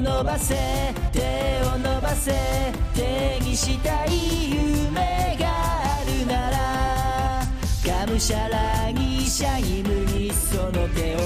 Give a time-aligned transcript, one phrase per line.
[0.00, 0.54] 伸ばせ
[1.12, 1.20] 手
[1.74, 2.32] を伸ばせ
[2.94, 7.42] 手にしたい夢があるなら
[8.06, 11.18] がむしゃらにシャイムにその手を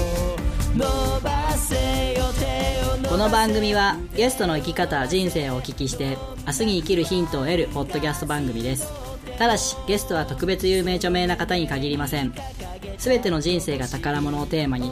[0.75, 8.91] 伸ばせよ手をこの番組はゲストの生き方人生をお聞きして明日に生きるヒントを得るポッドキャスト番組です。
[9.37, 12.33] ただしゲストは特別有名著名な方に限りません。
[12.97, 14.91] 全ての人生が宝物をテーマに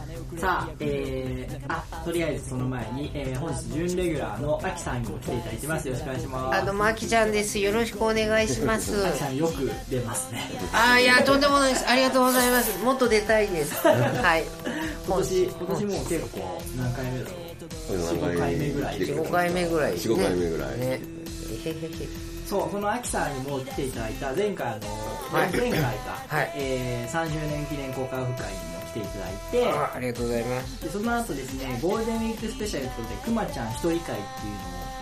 [0.37, 5.87] さあ、えー、あ、とりあえずその前に、えー、本日準レギュラーのアキさんにも来ていただいてます。
[5.87, 6.57] よろしくお願いします。
[6.57, 7.59] あどうもあきちゃんです。
[7.59, 9.07] よろしくお願いします。
[9.07, 10.49] アキさんよく出ますね。
[10.73, 11.89] あいやとんでもないです。
[11.89, 12.83] ありがとうございます。
[12.83, 13.75] もっと出たいです。
[13.85, 14.43] はい。
[15.05, 17.35] 今年、今年もう結構何回目だろ
[17.89, 18.69] う？4、5回目？
[18.71, 18.99] ぐらい。
[18.99, 19.91] 5回目ぐらい。
[19.93, 20.79] ですね4 5回目ぐらい。
[20.79, 21.01] ね。
[21.65, 22.31] えへへへ。
[22.47, 24.87] そう、そのアキさんにも来ていただいた前回の、
[25.31, 25.51] はい。
[25.51, 25.87] 前回か、
[26.27, 26.51] はい。
[26.55, 30.83] えー、30年記念公開オフ会にも来ていただいて、あありがとうございます。
[30.83, 34.23] でその後ですね、ゴールデンウィークスペシャルということで、くまちゃん一人会っていうのを、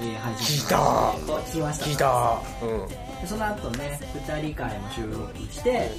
[0.01, 0.77] えー、配信聞いた。
[0.77, 1.85] 聞きました。
[1.85, 2.41] 聞いた。
[2.65, 2.87] うん。
[3.21, 5.91] でその後ね、二人会も収録して、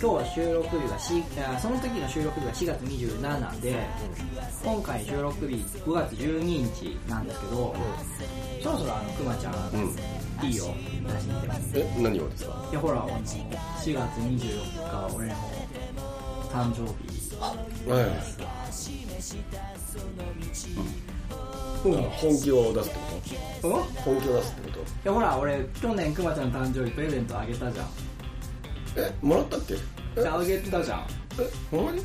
[0.00, 1.22] 今日収録日がし
[1.54, 3.86] あその時の収録日が4月27で、
[4.64, 7.74] 今回収録日5月12日なんですけど、
[8.62, 9.96] そろそろあの、くまちゃん、うん
[10.42, 11.80] いいよ、出してみて。
[11.80, 12.68] え何をですか？
[12.70, 13.48] いやほら、あの、4
[13.92, 15.34] 月24日、俺の
[16.50, 17.19] 誕生日。
[17.40, 18.04] はい。
[21.84, 21.92] うん。
[21.92, 23.02] い本気を出すってこ
[23.64, 23.70] うん？
[23.70, 27.86] いと本気を出すってこやほら、俺、去年くまちゃんの誕生日プレゼントあげたじゃん。
[27.86, 27.90] と
[28.96, 29.74] えもらったっけ？
[30.16, 30.28] え？
[30.28, 31.06] あげたじゃん。
[31.40, 32.02] えほんまに？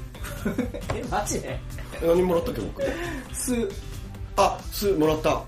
[0.95, 1.59] え、マジで？
[2.01, 2.81] え何もらったっけ僕？
[3.35, 3.53] す、
[4.37, 5.41] あすもらった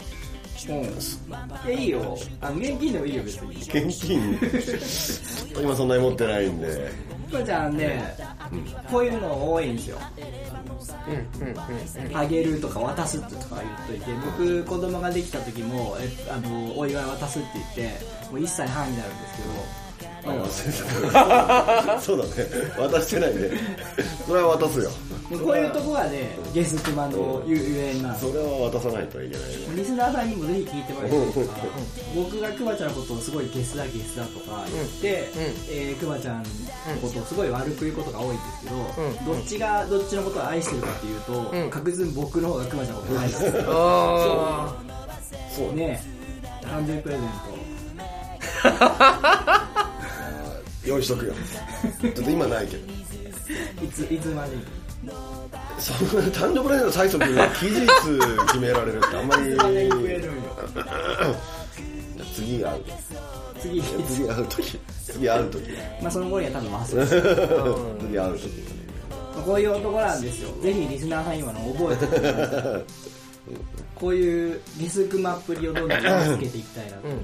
[0.69, 1.72] うん。
[1.72, 2.18] いや、いいよ。
[2.41, 3.56] あの、現金でもいいよ、別に。
[3.57, 4.40] 現金？
[5.62, 6.91] 今そんなに持ってないんで
[7.28, 8.16] くまちゃんね、
[8.90, 9.97] こういうの多いんですよ。
[11.07, 19.86] うんうんうんうんあげるとか渡すとか言っといて、僕、子供ができた時も、え、あの、お祝い渡すって言って、もう1歳半になるんですけど、
[20.25, 22.29] まあ そうだね。
[22.77, 23.49] 渡してないね。
[24.25, 24.89] それは渡すよ。
[25.29, 29.57] こういうとこがね、ゲスクマのゆゆえんなそれは渡さないといけないね。
[29.75, 31.53] リスナーさんにもぜひ聞いてもらいたいんですが、
[32.15, 35.29] 僕がくまちゃんのことをすごいゲスだゲスだとか言って、
[35.69, 36.45] えーくまちゃんの
[37.01, 41.69] ことをすごい悪く言うことが多いんですけど、どっちがどっちのことを愛してるかっていうと、うん。
[41.69, 43.65] 確実に僕の方がくまちゃんのことを愛してる。
[43.67, 44.75] あ
[45.55, 45.73] そう。
[45.73, 46.01] ね。
[46.61, 47.27] 誕生日プレゼン
[50.87, 51.33] 用意しとくよ
[52.01, 52.93] ちょっと今ないけどト、
[53.85, 54.63] いつ、いつまでに？
[55.79, 57.85] そんな誕生日プレゼント最速に期日
[58.47, 59.57] 決められるってあんまり。
[62.33, 62.83] 次会う
[63.59, 65.69] 次、次会う時次会う時
[66.01, 67.21] まあその頃には多分忘れてる。
[68.07, 68.49] 次会う時
[69.45, 70.49] こういう男なんですよ。
[70.61, 72.83] ぜひリスナーさん今の覚えてください。
[73.95, 77.21] こういうゲスクマっぷりをどんどんつけていきたいなと思っ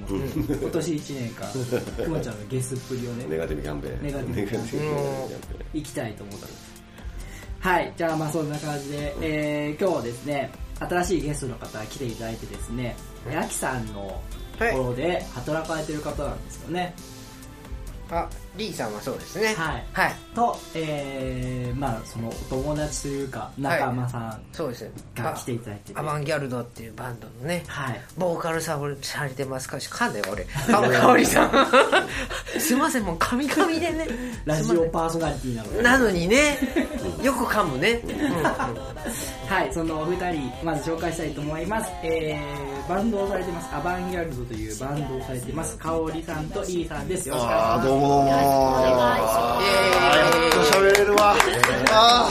[0.48, 4.04] て、今年1年間、くまちゃんのゲスっぷりをね、ネガティブキャンペーン。
[4.04, 5.30] ネガティブキャンペーン。
[5.74, 6.74] 行きたいと思ってます。
[7.60, 12.96] はい、じゃあまあそんな感じで、えー、今日はですね、新しいゲストの方が来ていただいてですね、
[13.34, 14.22] アキさんの
[14.60, 16.94] ところで働かれてる方なんですよね。
[18.10, 19.54] あリーさんはそうですね。
[19.56, 19.86] はい。
[19.94, 20.16] はい。
[20.36, 24.92] と、えー、まあそのお友達というか、仲間さんそうです。
[25.16, 27.64] が来ていただいてて、アバンギャルドっていうバンドのね。
[27.68, 28.02] はい。
[28.18, 29.80] ボーカルさされてますか？
[29.80, 30.44] しかんね俺。
[30.44, 31.52] かかおりさん。
[32.60, 34.08] すいませんもうカミカミでね。
[34.46, 35.82] ラジオパーソナリティなので。
[35.82, 36.58] なのにね。
[37.24, 38.44] よく噛むね、うん。
[38.44, 41.92] はい、そのお二人、まず紹介したいと思います。
[42.04, 47.30] えー、バンドをされてます、アバンギャルドというバンドをされてます、かおりさんとリーさんです。
[47.30, 47.88] よろしくお願いします。
[47.88, 48.43] どうもどうも。
[48.44, 51.36] やっと喋れるわ。
[51.92, 52.30] あ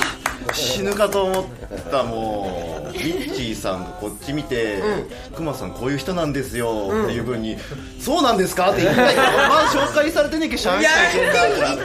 [0.48, 0.54] ー。
[0.54, 1.44] 死ぬかと思っ
[1.90, 2.92] たもう。
[2.92, 3.52] ミッチー。
[3.62, 4.82] さんがこっち見て、
[5.34, 7.56] クマさんこういう人なんですよっていう風に、
[8.00, 11.76] そうなんですかって言いたいけど、まあ紹介されてねえけど喋っちゃいけんない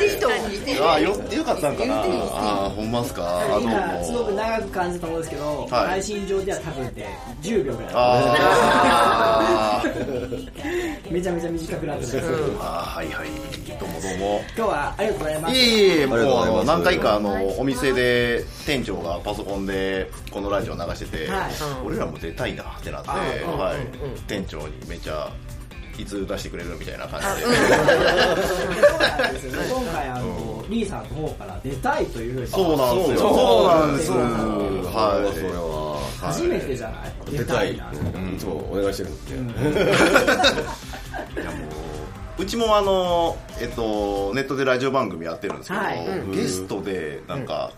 [0.52, 2.02] 言ってああ、よよかったんかな。
[2.02, 3.24] ああ、ほんますか。
[3.24, 4.38] あどう今、すごくも。
[4.38, 7.92] 長く感じたと思うんですけど、はい配信上では多分ね、10秒ぐらい。
[7.94, 9.84] あ
[11.12, 12.18] めちゃめちゃ短くなってます。
[12.18, 12.58] ー。
[12.60, 13.28] あー、はいはい。
[13.80, 14.42] どうもどうも。
[14.56, 15.56] 今日はありがとうございます。
[15.56, 21.52] いえいえ、もう何回かあのお店で店長がパソコンでこのラジオ流してて、はい。
[21.86, 23.16] 俺らも出たいなってなって、あ
[23.46, 23.78] うんはい。
[24.28, 25.32] 店長にめちゃ
[25.98, 29.34] いつ出してくれるみたいな感じで、そうなん。
[29.34, 32.48] ですよね今回あの、リーさんの方から出たいというふうに。
[32.48, 33.18] そうなんですよ。
[33.20, 34.32] そうなんですそうそれは
[35.94, 35.98] は。
[36.20, 37.38] 初めてじゃない？
[37.38, 37.92] 出たいな。
[37.92, 39.84] うんいつもお願いしてるんでい
[41.42, 41.77] いやもう
[42.40, 46.36] うちもあのえっとネットでラジオ番組やってるんですけど、はい。
[46.36, 47.72] ゲストでなんか、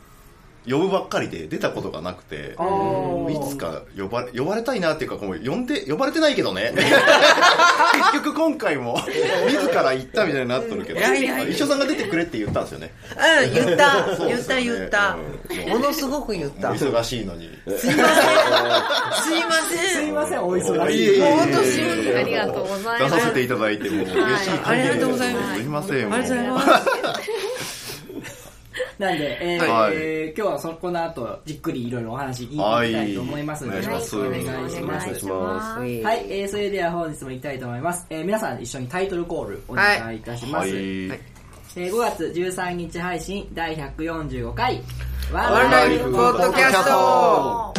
[0.67, 6.73] 呼ぶばっかりで出たことがなくて、いつか呼ばれ呼ばれたいなっていうかもう呼んで呼ばれてないけどね。
[8.11, 8.99] 結局今回も
[9.47, 11.49] 自ら行ったみたいになっとるけどいやいやいや。
[11.49, 12.91] 一緒さんが出てくれって言ったんですよね。
[13.43, 14.07] うん言った。
[14.07, 15.17] ね言った言った。
[15.49, 15.69] うん。
[15.69, 16.75] ものすごく言った。
[16.77, 17.49] すい忙しいのに。
[17.65, 19.79] ませんすいません。
[19.89, 21.21] すいませんお忙しい。
[21.21, 22.17] 本当すいません。
[22.17, 23.15] ありがとうございます。
[23.15, 25.55] 出させていただいてもう嬉しいありがとうございます。
[25.55, 27.48] すいませんありがとうございもます
[28.99, 29.93] なんで、えーはい。
[29.95, 32.61] えー今日はそこの後じっくりいろいろお話聞いていき
[32.95, 33.85] たいと思いますので、はい。
[33.85, 34.77] よろしくお願いします。
[34.83, 35.79] お願いします。
[35.79, 38.05] はい、えーそれでは本日も行きたいと思います。
[38.09, 40.67] えー皆さん一緒にタイトルコールお願いいたします。
[40.67, 40.69] はい。
[40.71, 41.19] えー
[41.75, 44.81] 5月13日配信第145回。
[45.31, 47.73] ワワンライフポッドキャスト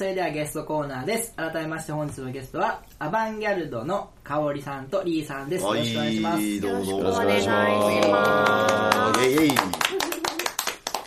[0.00, 1.34] それではゲストコーナーです。
[1.36, 5.62] 改めまして本日のゲストはアバンギャルドのかおりさんとリーさんです。
[5.62, 6.36] よろしくお願いします。
[6.36, 9.20] はいどうぞよろしくお願いします。
[9.20, 9.50] イェイ。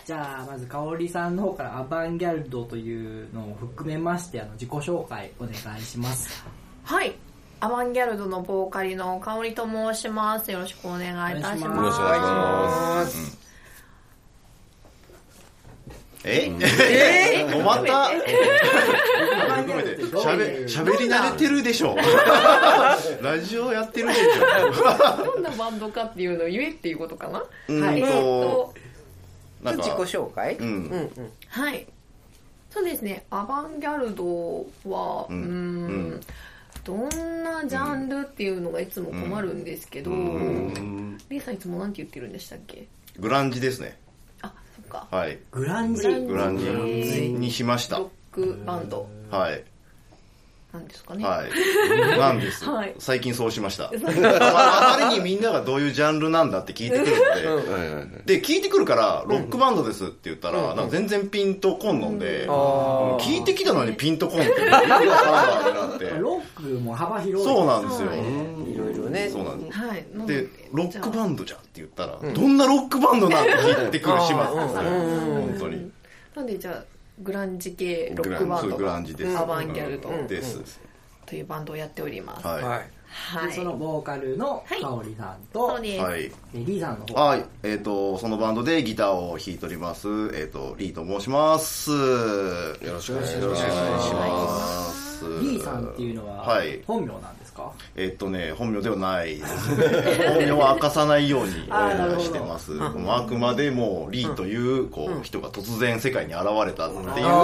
[0.06, 6.44] じゃあまずかおりさんの方からアバンギャルドというのを含めましてあの自己紹介お願いします。
[6.84, 7.16] はい。
[7.58, 10.52] アバンギャルドのボーカルの香りと申します。
[10.52, 11.76] よろしくお願いいたしおます。
[11.78, 13.43] よろしくお願いします
[16.24, 16.50] え？
[16.60, 17.46] え？
[17.46, 18.10] 止まった？
[20.20, 21.96] しゃべいうしゃべり慣れてるでしょ。
[23.22, 24.20] ラジオやってるでし
[25.24, 27.38] どんなバンドかっていうのを言えっていうことかな？
[27.40, 28.00] ょうんはい。
[28.00, 28.74] えっと
[29.64, 30.56] 自己か紹介？
[30.56, 30.66] うん。
[30.66, 30.72] うん
[31.16, 31.32] うん。
[31.48, 31.86] はい。
[32.70, 33.24] そうですね。
[33.30, 34.24] アバンギャルド
[34.90, 35.42] はううん。
[35.42, 35.44] ー
[36.16, 36.20] ん。
[36.84, 42.86] どんなジャンルっていうのがいつも困るんですけど、リーさんいつもなんて言ってるんでしたっけ？
[43.18, 43.96] グランジですね
[44.94, 45.08] か。
[45.10, 45.38] はい。
[45.50, 46.02] グランジ。
[46.02, 46.64] グランジ。
[46.64, 47.98] にしました。
[47.98, 49.08] ロックバンド。
[49.30, 49.64] はい
[50.74, 51.50] なんですかね、はい。
[52.18, 52.94] なんですはい。
[52.98, 53.92] 最近そうしました。
[53.94, 57.70] あまりにみんながどういうジャンルなんだって聞いてくるので。
[57.70, 58.06] はいはいはい。
[58.26, 62.52] で聞いてくるからロックバンドですって言ったら、なんか全然ピンとこんのんで、あ
[63.20, 67.46] 聞いてきたのにピンとこんって意味わからないなってロックも幅広い。
[67.46, 68.76] そうなんですよ、い。
[68.76, 69.28] ろいろね。
[69.30, 69.78] そうなんです。
[69.78, 70.04] はい。
[70.26, 75.90] でロックバンドじゃんって言ったら、どんなロックバンドなんて聞いてくる始末ですね本当に。
[76.34, 79.38] なんでじゃあグランジ系ロックバンドグランジです。
[79.38, 80.80] アバンギャルドです、
[81.26, 82.46] というバンドをやっております。
[82.46, 82.90] はい、はい。
[83.06, 83.48] はい。
[83.48, 84.80] でそのボーカルのはい。
[84.80, 86.22] かおりさんと、そうです、はい。
[86.22, 87.14] でリーさんの方。
[87.14, 91.90] はい、えっ、と、そのバンドでギターを弾いております、えっ、と、リーと申します。
[91.90, 95.24] よよろしくお願いしまます。
[95.40, 96.82] リーさんっていうのははい。
[96.86, 99.86] 本名なんですか、えっ、とね、本名ではないですね。
[100.34, 102.72] 本名は明かさないように、してます。
[102.72, 107.34] もうあくまでもリーという、こう、人が突然世界に現れたっていう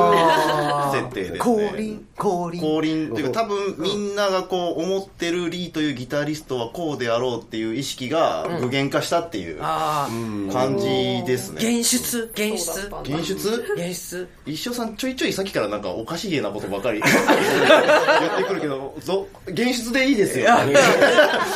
[0.93, 1.39] 設定ですね。
[1.39, 2.07] 降臨？
[2.17, 2.61] 降臨？
[2.61, 10.87] 降臨っていうか多分みんながこう思ってるリーというギタリストはこうであろうっていう意識が具現化したっていうああ感じ
[11.27, 11.57] ですね。
[11.57, 12.31] 現出？
[12.35, 12.91] 現出？
[13.03, 13.75] 現出？
[13.77, 14.29] 現出？
[14.47, 20.47] 一生さんちょいちょいさっきからなんかおかしげなことばかり 言ってくるけど、ぞ現出でいいですよ。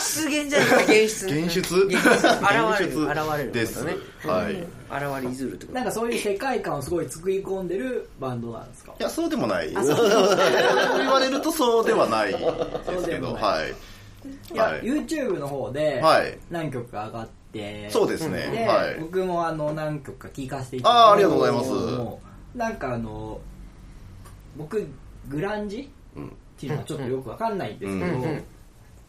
[0.01, 0.27] 出。
[0.27, 1.27] 現じゃなくて現出。
[1.27, 1.61] 現出。
[1.61, 1.99] 現出。
[1.99, 3.85] 現れる現現れるです。
[3.85, 4.55] ねはい。
[4.55, 9.73] い現れいずるってことなんかそういう世界観をすごい作り込んでるバンドなんですかや、そうでもない。
[9.73, 9.85] そう
[10.99, 12.45] 言われるとそうではないです
[12.91, 13.71] けそうでもど、ないはい。
[14.53, 23.41] いや、はい YouTube の方ではい何曲か上がって、そうですねで、はい僕もあの何曲か聴かせていたあーありがとうございますなんかあの
[24.57, 24.87] 僕
[25.29, 25.91] グランジ
[26.65, 28.45] っていうのはちょっとよくわかんないんですけど、うん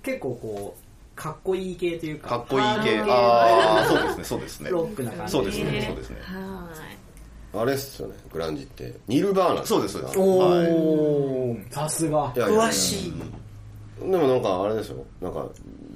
[0.04, 0.86] 結構こう
[1.16, 2.30] かっこいい系というか。
[2.30, 2.98] かっこいい系。
[2.98, 4.70] ハああ、そうですね、そうですね。
[4.70, 5.32] ロックな感じ。
[5.32, 6.18] そうですね、そうですね。
[6.22, 6.70] は
[7.56, 7.58] い。
[7.58, 8.94] あれっすよねグランジって。
[9.08, 9.66] ニルバーナ。
[9.66, 10.18] そうです、そうです。
[10.18, 10.22] ー。
[10.22, 10.68] おはい。
[10.68, 12.32] ーさすが。
[12.34, 13.14] 詳しい。
[14.00, 15.04] でもなんかあれですよ。
[15.22, 15.48] なんか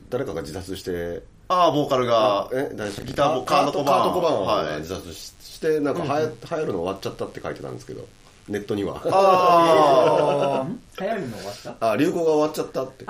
[0.09, 1.21] 誰かが自殺して。
[1.49, 3.11] ああ、ボーカルが、え誰でしたっけ？
[3.11, 4.45] ギターボカートカートコバーン。
[4.45, 4.65] カートコバーンはい。
[4.71, 8.07] が自殺ししてなんかはや流行るの終わっちゃったって書いてたんですけど
[8.49, 9.01] ネットには。
[9.05, 10.65] あ
[10.99, 13.05] 流行るの終わったあ流行が終わっちゃったって。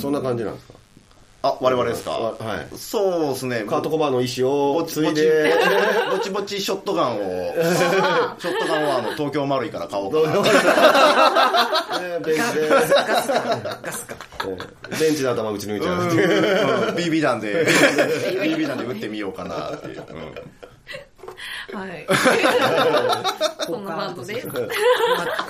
[0.00, 0.74] そんな感じなんですか？
[1.42, 2.10] あ、あ、我々ですか？
[2.10, 2.66] わはい。
[2.76, 3.64] そうですね。
[3.66, 5.54] カートコバーンの意思をぼちぼち継いで、
[6.12, 7.54] ぼちぼちショットガンを、
[8.38, 10.36] ショットガンをあの、東京マルイから買おうかな。
[12.00, 12.68] ねベースで。
[12.68, 13.78] ガスか。
[13.82, 14.14] ガスか。
[14.98, 16.94] ベンチの頭打ち抜いちゃう。
[16.94, 20.34] BB 弾で BB 弾で打ってみようかなっていう、うん
[21.72, 22.06] はい。
[23.66, 24.40] そんなバンドで。
[24.40, 24.46] す。
[24.48, 24.68] く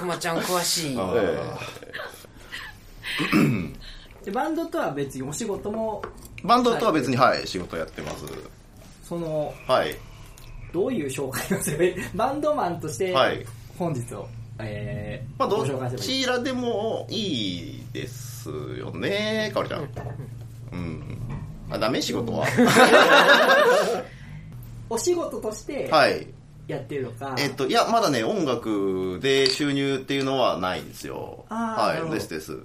[0.07, 0.97] まちゃん詳しい。
[4.25, 6.03] でバンドとは別にお仕事も
[6.45, 8.25] バンドとは別にはい仕事やってます。
[9.05, 9.97] そのはい。
[10.73, 11.95] どういう紹介をすればいい？
[12.15, 13.45] バンドマンとしてはい。
[13.79, 15.65] 本日を、えーまあど
[15.99, 17.17] ちらでもい
[17.79, 19.89] いですよねかおりちゃん。
[20.73, 21.19] うん。
[21.71, 22.01] あダメ？
[22.03, 22.47] 仕事は？
[24.91, 26.27] お仕事としてはい。
[26.69, 31.45] やってるのか、えっといやまだね音楽で収入っていうのはないんですよ。
[31.49, 32.15] はいあーなるほど。
[32.15, 32.59] ですです。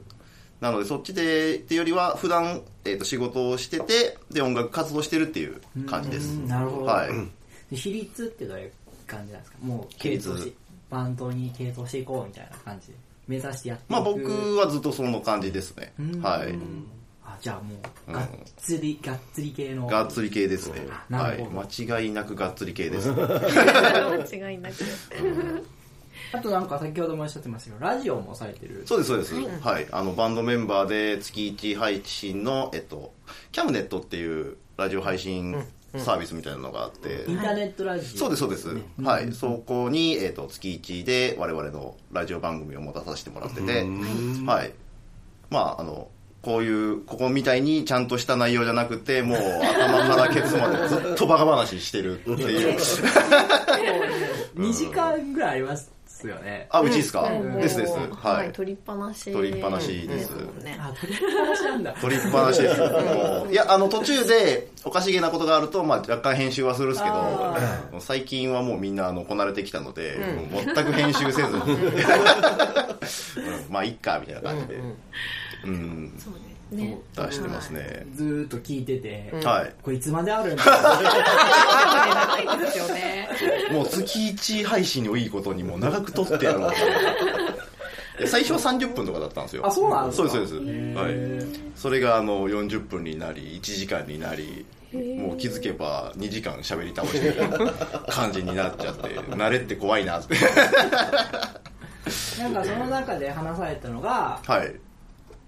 [0.61, 6.33] なのでそっちでっていうよりは普段えっと仕事をしててで音楽活動してるっていう感じです。
[6.35, 7.09] うんなるほど、はい。
[7.71, 8.71] で比率ってどういう
[9.07, 9.57] 感じなんですか？
[9.63, 10.53] もう比率系統し
[10.91, 12.93] バンドに系統していこうみたいな感じで
[13.27, 13.91] 目指してやっていく。
[13.91, 15.93] まあ僕はずっとその感じですね。
[15.99, 16.21] うん。
[16.21, 16.53] はい
[17.35, 17.77] あじゃあもう
[18.07, 19.87] うんがっつり、がっつり系の。
[19.87, 20.79] がっつり系ですね。
[20.79, 21.67] はいなるほど。
[21.67, 23.11] 間違いなくがっつり系です。
[23.11, 24.75] 間違いなく。
[26.31, 28.83] あとなんか先ほどもおっしゃってましたけどラジオもされてる。
[28.85, 29.35] そうですそうです。
[29.61, 29.87] はい。
[29.91, 33.13] あのバンドメンバーで月1配信のえっと
[33.51, 35.55] キャムネットっていうラジオ配信
[35.97, 37.25] サービスみたいなのがあって。
[37.29, 38.17] インターネットラジオ。
[38.17, 38.69] そうですそうです、
[39.01, 39.31] はい。
[39.31, 43.83] そこに、えっと月1で我々のラジオ番組を持たさせてもらってて。
[44.45, 44.73] はい。
[45.49, 46.09] まああの
[46.45, 52.79] こういうここみたいにちゃんとした内容じゃなくてもう頭からケツまでずっとバカ話してるっていう。
[54.55, 55.91] 2時間ぐらいあります
[56.27, 56.67] よね。
[56.69, 57.93] あうちですか、ですです。
[57.93, 58.49] は、はい。
[58.49, 59.33] い取りっぱなし。
[59.33, 60.29] 取りっぱなしです。
[60.63, 60.77] ね。
[60.79, 61.93] あ取りっぱなしなんだ。
[61.93, 62.77] 取りっぱなしです
[63.51, 67.55] いやあの途中でおかしげなことがあると、まあ、若干編集はするんですけど
[67.99, 70.15] 最近はもうみんなあのこなれてきたので、
[70.51, 71.47] もう全く編集せず。
[73.71, 74.95] まあいっかみたいな感じで、うんそ
[75.63, 76.27] うです
[76.71, 76.97] ね。
[77.15, 79.73] 出してますね、ずーっと聞いてて、はい。
[79.83, 80.63] これいつまであるんだ。
[80.65, 83.29] 長いですよね。
[83.71, 89.65] もう月1配信をいいことにもう長く撮ってやろうと 最初は30分とかだったんですよ。
[89.65, 90.29] あそうなんですか？
[90.29, 90.97] そうですそうです。
[90.97, 91.13] はい。
[91.75, 97.35] それがあの40分になり1時間になりもう気づけば2時間喋り倒してる
[98.09, 100.35] 感じになっちゃって慣れって怖いなって。
[102.39, 104.73] なんかその中で話されたのがはい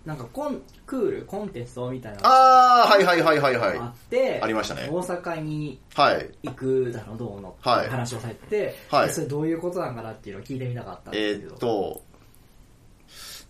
[0.08, 3.78] なんかコンクールコンテストみたいなああはいはいはいはいはい。
[3.78, 4.88] あって、ありましたね。
[4.90, 7.90] 大阪にはい行くだのどうのってはい。
[7.90, 9.10] 話をされてて、はい。
[9.10, 12.02] それどういうことなんかなっていうのを聞いてみたかったんえですけど、ーっと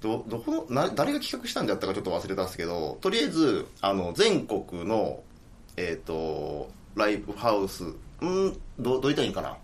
[0.02, 5.22] どどこのな誰が企画したんだったかちょっと忘れたんですけどとりあえずあの全国の
[5.76, 7.84] えーっとライブハウス
[8.22, 9.58] うんどどう言ったらいいんかな。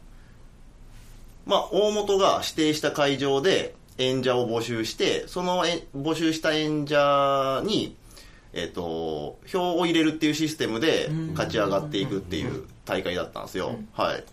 [1.47, 7.95] まあ大元が指定した会場で演者を募集してそのえ募集した演者に
[8.53, 14.23] えーっと票を入れるっていうシステムで勝ち上がっていくっていう大会だったんですよ、はい。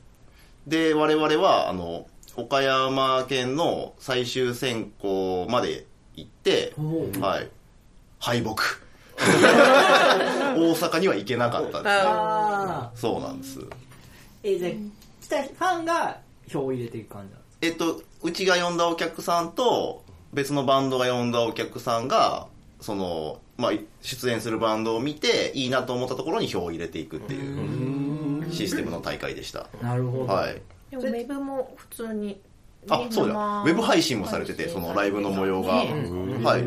[0.66, 5.86] で我々はあの岡山県の最終選考まで
[6.16, 6.74] 行って、
[7.20, 7.48] はい、
[8.18, 8.54] 敗北。
[9.20, 12.00] 大阪には行けなかったんですよ。
[12.06, 13.58] あそうなんです。
[13.58, 13.70] ー
[14.42, 22.46] えじゃあファンが票を入れていく感じなんですえっとうちが呼んだお客さんと別のバンドが呼んだお客さんが
[22.80, 29.66] その、まあ、出演するバンドを見ていいなと思ったところに票を入れていくっていうシステムの大会でした。
[29.82, 30.62] なるほど、はい。
[30.90, 32.40] でもウェブも普通に。
[32.88, 33.34] あそうだ。
[33.34, 36.44] 生ウェブ配信もされててそのライブの模様が、ね。
[36.44, 36.62] はい。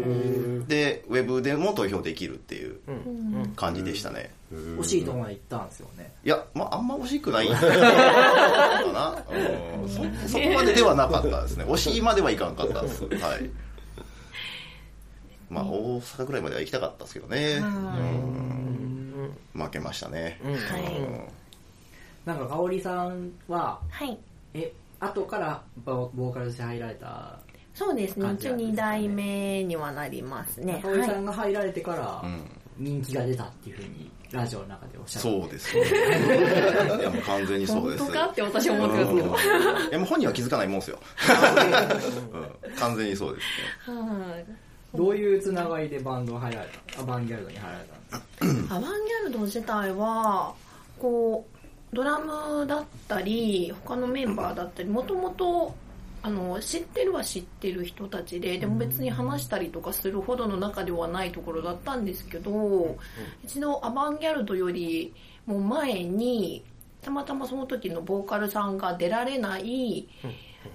[0.68, 2.80] でウェブでも投票できるっていう
[3.56, 6.14] 感じでしたね、惜しいところまで行ったんですよね。
[6.24, 7.48] いや、まあ、あんま惜しくない。
[7.52, 7.56] か
[8.94, 9.90] な、うん。
[9.90, 11.66] そそこまでではなかったですね。
[11.66, 13.04] 惜しいまではいかんかったです。
[13.04, 13.50] はい。
[15.50, 19.34] まあ大阪ぐらいまでは行きたかったですけどね、うん。
[19.54, 20.84] 負けましたね、はい。
[22.26, 24.18] なんか香織さんははい。
[24.54, 24.72] え
[25.06, 27.40] 後からボボーカルとして入られた
[27.74, 28.30] そうですね。
[28.40, 30.80] 一二代目にはなりますね。
[30.84, 31.22] 香織さはい。
[31.22, 32.46] んが入られてからん
[32.78, 35.82] 人気が出たっていうふうにラジオの中でおっしゃってそうですね
[37.00, 39.28] いやもう完全にそうです本当かって私は思ってますけど。
[39.28, 41.00] うんいやもう本人は気づかないもんですよ、
[42.70, 43.42] うん完全にそうで
[43.86, 44.46] すねはい。
[44.98, 48.76] どういうつながりでバンド入られたアバンギャルドに入られたんですか？
[48.76, 50.54] アバンギャルド自体は
[51.00, 51.53] こう
[51.94, 55.76] ドラムだったり他のメンバーだったりもともと
[56.22, 62.98] あの知ってるは知ってる人たちででも別に話したりとかするほどの中ではないところだったんですけど
[63.44, 65.14] 一度アバンギャルドより
[65.46, 66.64] も前に
[67.02, 70.08] たまたまその時のボーカルさんが出られない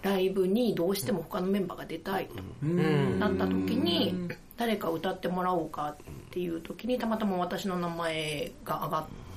[0.02, 9.27] ライブにどうしても他のメンバーが出たいとなった時に誰か歌ってもらおうかっていう時にたまたま私の名前が上がって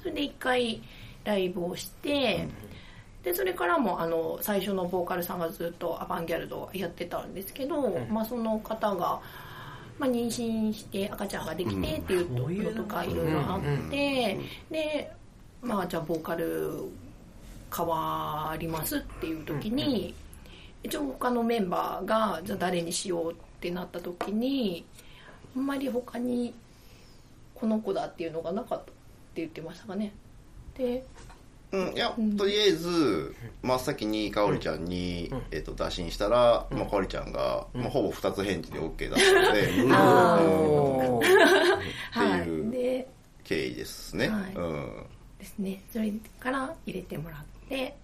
[0.00, 0.82] それで一回
[1.24, 2.48] ライブをして
[3.22, 9.20] でそれからもあの最初のボーカルさんがずっとアバンギャルドをやってたんですけど、まあ、その方が、
[9.98, 14.38] まあ、妊娠して赤ちゃんができてっていうのとかいろいろあって
[14.70, 15.12] で
[15.62, 16.84] まあじゃあボーカル
[17.74, 20.14] 変わりますっていう時に
[20.82, 24.84] 一応他のメンバーがじゃあ誰にしようってなった時に
[25.54, 26.54] あんまり他に
[27.54, 28.92] この子だっていうのがなかった
[29.36, 30.12] 言ってましたかね。
[30.76, 31.04] で
[31.72, 41.20] うん、いや、とりあえず真っ先にかおりちゃんに、えっと打診したら、まあ、かおりちゃんが、まあ、ほぼ2つ返事で OK だったので、あうん。
[42.10, 42.70] はっていうい。
[42.72, 43.08] で
[43.44, 44.54] 経緯ですね、はい。
[44.54, 45.06] うん。
[45.38, 45.82] ですね。
[45.92, 47.96] それから入れてもらって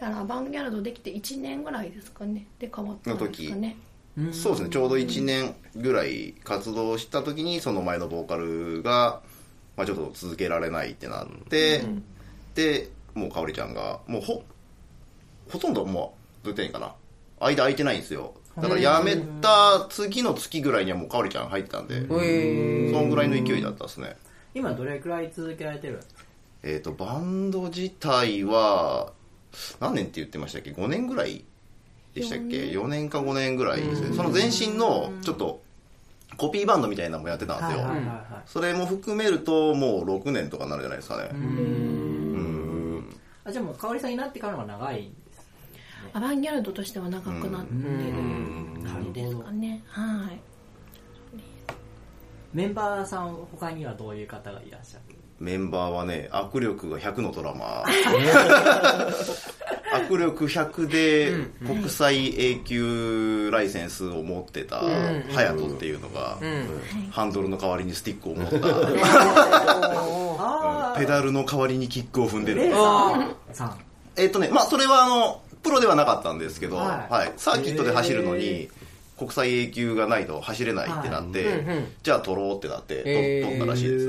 [0.00, 2.46] だからアバンギャルドできて1年ぐらいですかね。
[2.58, 3.76] で変わったんですかね。
[4.32, 4.70] そうですね。
[4.70, 9.22] ちょうど1年ぐらい活動した時にその前のボーカルが、
[9.76, 11.82] まあ、ちょっと続けられないってなって、
[12.54, 14.44] でもうかおりちゃんがもうほ
[15.50, 16.94] ほとんどもうどう言ったらいいんかな。
[17.40, 18.34] 間空いてないんですよ。
[18.56, 24.16] だから辞めた次の月ぐらいにはもうかおりちゃん入ってたんで、へそのぐらいの勢いだったですね。
[24.54, 26.00] 今どれくらい続けられてる？
[26.62, 29.12] えっ、とバンド自体は
[29.80, 31.44] 何年って言ってましたっけ？5年ぐらい
[32.14, 33.10] でしたっけ？4年。
[33.10, 34.14] か5年ぐらいですね。
[34.14, 35.63] その前身のちょっと
[36.36, 41.30] コピーバンドみたいなのもやってたんですよ、はいはいはいはそれも含めるともう6年とかになるじゃないですかね。
[41.32, 43.10] うん。
[43.10, 45.46] いあじゃあもう香織さんになってからは長いんです
[46.12, 47.76] アバンギャルドとしては長くなってる。
[47.78, 49.12] ん。
[49.12, 49.82] ですかね。
[49.88, 50.40] はい。
[52.52, 55.16] メンバーさん他にはどういう方がいらっしゃる？
[55.40, 57.84] メンバーはね握力が100のドラマ。
[57.86, 59.14] ー
[60.08, 61.32] 握力100で
[61.66, 64.80] 国際 A 級ライセンスを持ってた
[65.34, 66.36] 隼人っていうのが、
[67.12, 68.56] ハンドルの代わりにスティックを持った。
[70.36, 72.72] あペダルの代わりにキックを踏んでる。
[74.16, 77.28] えっとねまあそれはあのプロではなかったんですけど、ははい。
[77.28, 78.68] いサーキットで走るのに
[79.16, 81.64] 国際 A 級がないと走れないってなって、
[82.02, 83.44] じゃあ取ろうってなってへー。
[83.44, 84.06] 取取ったらしいです、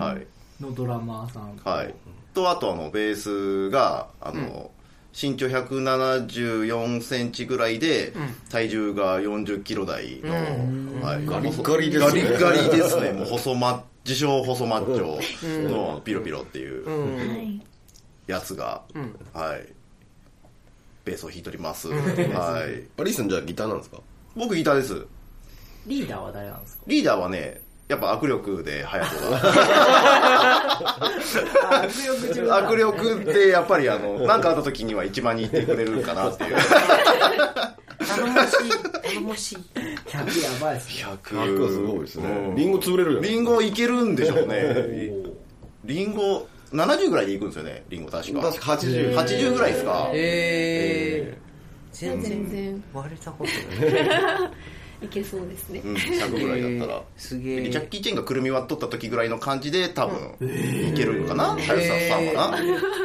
[0.00, 0.26] はい、はい。
[0.60, 1.94] のドラマーさんはい、
[2.34, 4.70] とあとあのベースがあの、
[5.20, 8.12] 身長174センチぐらいで、
[8.50, 10.34] 体重が40キロ台の、
[11.04, 12.22] はい、ガリッガリですね。
[12.22, 13.12] ガリッガリですね。
[13.12, 17.60] もう細マ自称細マッチョのピロピロっていうはい
[18.26, 18.82] やつが、
[19.32, 19.77] はい
[21.08, 22.00] ベースを弾いております、はい。
[22.00, 23.98] アリーさんじゃあギターなんですか？
[24.36, 25.06] 僕ギターです。
[25.86, 26.84] リーダーは誰なんですか？
[26.86, 29.40] リーダーはねやっぱ握力で隼人が
[31.88, 36.56] 握力中握力ってやっぱりあの何かあった時には一番にいてくれるかなっていう。
[38.06, 38.70] 頼もしい。
[39.02, 39.56] 頼もしい。
[40.06, 41.06] 100やばいっすね。
[41.22, 42.28] 100はすごいですね。
[42.28, 42.56] うん。
[42.56, 45.10] リンゴ潰れるよリンゴいけるんでしょうね。
[45.84, 48.40] リンゴ70ぐらいでいくんですよねリンゴ確か。
[48.42, 50.10] 確か80 80ぐらいですか？
[50.12, 51.38] へえ
[51.92, 52.50] 全全然。
[52.50, 52.84] 然。
[52.92, 53.50] 割れたこと
[53.86, 53.86] な
[54.48, 54.50] い。
[55.00, 57.02] いけそうですねうん100ぐらいだったら。
[57.16, 61.54] すげえジャッキー・チェンがくるみ割っとった時ぐらいの感じで多分いけるのかな？
[61.54, 62.58] 林さんはな。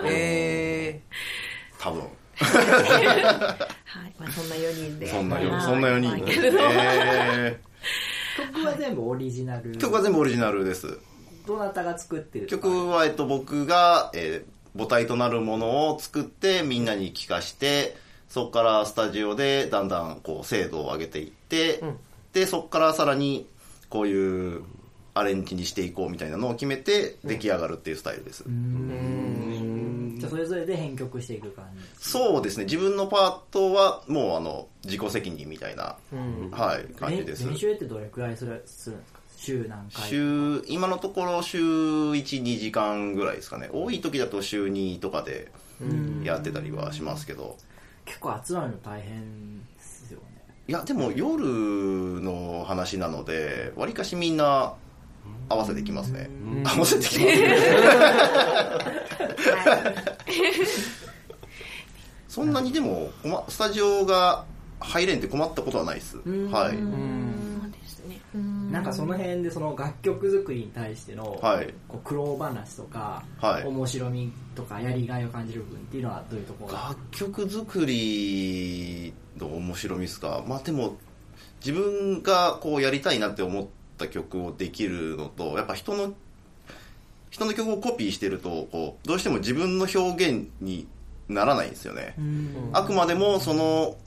[0.06, 0.99] え
[1.80, 2.02] 多分。
[2.02, 2.10] はい、
[4.19, 5.08] まあ、そんな4人で。
[5.08, 6.12] そんなそんな4人。
[6.12, 6.23] はい。
[6.28, 7.60] え
[8.56, 9.71] 曲は全部オリジナル。
[9.76, 10.97] ー曲は全部オリジナルです
[11.45, 17.95] どなたが作ってる曲は、えっと、僕が、えー母体となるものを作ってみんなに聞かして
[18.27, 21.84] そこからスタジオでだんだんこう精度を上げていって、
[22.34, 23.45] でそこからさらに
[23.91, 24.63] こういう
[25.13, 28.43] アレンジにしていこうみたいなのを決めて出来上がるっていうスタイルです、
[30.17, 31.84] じゃあそれぞれで編曲していく感じ。
[31.99, 32.63] そうですね。
[32.63, 35.97] 自分のパートはもうあの自己責任みたいな、
[36.51, 37.47] はい感じです。
[37.47, 39.12] 練習ってどれくらいするするんですか？
[39.43, 43.69] 週何回週今のところ週12時間ぐらいですかね。
[43.73, 45.51] 多い時だと週2とかで
[46.23, 47.58] やってたりはしますけど。
[48.06, 50.23] 結構集まるの大変ですよね。
[50.69, 51.43] いやでも夜
[52.21, 54.75] の話なのでわりかしみんな
[55.49, 56.29] 合わせてきますね。
[56.63, 57.58] 合わせてきますね。
[62.29, 64.45] そんなにでも困スタジオが
[64.79, 66.17] 入れんって困ったことはないです。
[66.49, 67.33] はい
[68.73, 71.71] なんかその辺でその楽曲作りに対しての、はい。
[71.88, 73.63] こう苦労話とか、はい。
[73.67, 76.89] 面白みとかやりがいを感じる部分っていうのはどういうところが？
[76.89, 80.43] 楽曲作りの面白みですか？
[80.47, 80.97] まあでも
[81.63, 83.67] 自分がこうやりたいなって思っ
[83.99, 86.12] た曲をできるのとやっぱ人の
[87.29, 89.99] 人の曲をコピーしてるとこうどうしても自分の表
[90.31, 90.88] 現に
[91.29, 92.15] ならないんですよね、
[92.73, 93.97] あくまでもその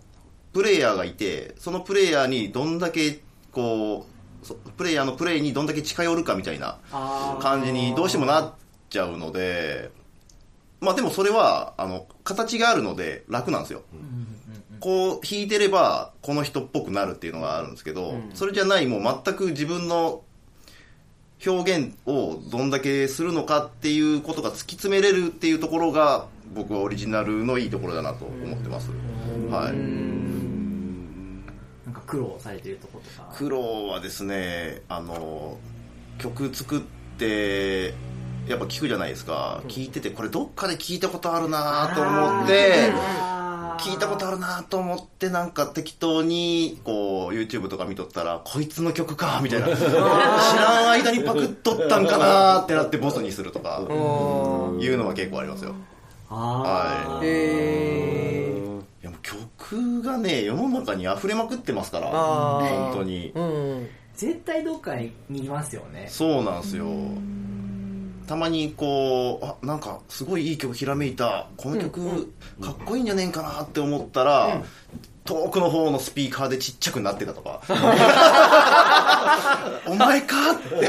[0.53, 3.21] プレイヤーがいてそのプレイヤーにどんだけ
[3.53, 4.16] こうそ
[4.55, 6.79] プレイヤーのプレイにどんだけ近寄るかみたいな
[7.41, 8.55] 感じにどうしてもなっ
[8.91, 9.91] ちゃうので
[10.81, 13.83] まあでもそれはあの形があるので楽なんですよ。
[14.79, 20.23] こう弾いてればこの人っぽくなるっていうのがあるんですけど、それじゃないもう全く自分の
[21.45, 28.91] 表現をどんだけするのかっていうことが突き詰めれるっていうところが僕はオリジナルのいいところだなと思ってます、
[29.51, 29.73] はい、
[32.07, 33.33] 苦労されてるとことか。
[33.37, 35.59] 苦労はですねあの
[36.19, 36.81] 曲作っ
[37.19, 37.95] て
[38.49, 39.63] やっぱ聞くじゃないですか。
[39.69, 42.93] 聞いててこれどっかで聞いたことあるなと思って
[43.79, 49.77] 聞いたことあるなと思ってなんか適当にこう YouTube とか見とったらこいつの曲かみたいな。
[49.77, 55.75] 知らん間にパクっとったんかなってなってボスにするとかいうのは結構ありますよ。
[56.31, 57.27] あはい。
[57.27, 58.46] いやもう
[59.71, 62.09] 曲がね世の中に溢れまくってますから。
[62.09, 63.33] 本当に。
[63.35, 66.07] うん絶対どっかに見ますよね。
[66.09, 66.87] そうなんですよ。
[68.27, 74.63] たまにこうあなんかすごいいい曲ひらめいたこの曲かっこいいんじゃねえんかなって思ったら、
[75.25, 77.61] 遠くの方のスピーカーでちっちゃくなってたとか。
[79.87, 80.75] お前かって。
[80.75, 80.81] うん。
[80.81, 80.87] こ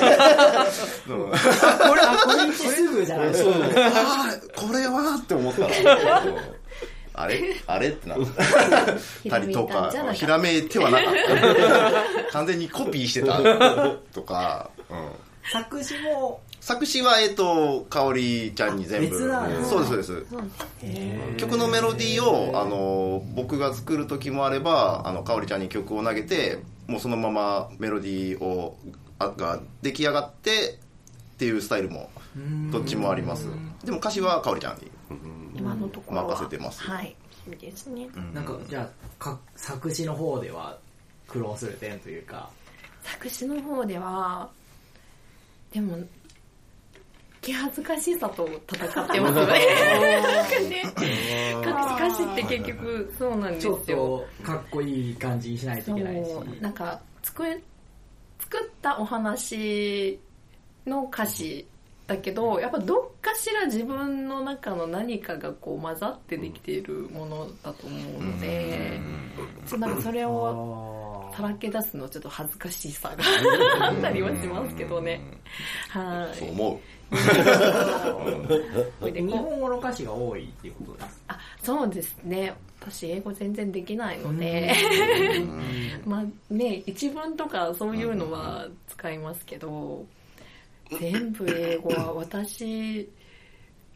[1.96, 3.50] れあこれすぐじゃないですか。
[4.56, 6.22] これはって思ったら。
[6.22, 6.36] うん
[7.18, 7.42] あれ？
[7.66, 7.90] あれ？
[7.90, 8.20] ってなっ
[9.30, 9.40] た。
[9.40, 11.14] りとかひらめいてはなかっ
[12.28, 12.32] た。
[12.32, 13.42] 完全にコピーしてた。
[14.14, 15.10] とか、うん。
[15.52, 16.40] 作詞も？
[16.60, 19.18] 作詞は、えっと、かおりちゃんに全部。
[19.64, 20.28] そうです、そう
[20.82, 21.38] です。
[21.38, 28.78] 曲のメロディーを、あの、僕が作る時もあれば、あの、かおりちゃんに曲を投げて、もうそのままメロディーを、
[29.18, 30.78] あが出来上がって、
[31.36, 32.10] っていうスタイルも、
[32.72, 33.48] どっちもあります。
[33.86, 34.92] でも歌詞はかおりちゃんに。
[35.58, 36.28] 今のところは。
[36.36, 37.02] 任せてますは。
[37.02, 37.16] い
[37.46, 40.78] そうですね、なんかじゃあか作詞の方では
[41.28, 42.50] 苦労する点というか。
[43.04, 44.50] 作詞の方では
[45.72, 45.98] でも
[47.42, 49.48] 気恥ずかしさと戦ってますね。
[50.36, 56.32] なんかね歌詞って結局そうなんですちょよっとかっこいい感じにしないといけないし。
[56.60, 57.62] なんか作れ
[58.40, 60.20] 作ったお話
[60.86, 61.66] の歌詞
[62.08, 69.00] だけどやっぱどっかしら自分の中の何かがこう混ざってできているものだと思うので
[69.78, 75.22] なんかそれをさらけ出すのちょっと恥ずかしさがあったりはしますけどね。
[75.90, 76.38] はい。
[76.38, 76.80] そう思
[79.00, 81.24] それで日本語の歌詞が多いっていうことです。
[81.28, 82.56] あそうですね。
[82.82, 84.74] 私英語全然できないので。
[86.08, 90.06] まあね一文とかそういうのは使いますけど
[91.00, 93.10] 全部英語は私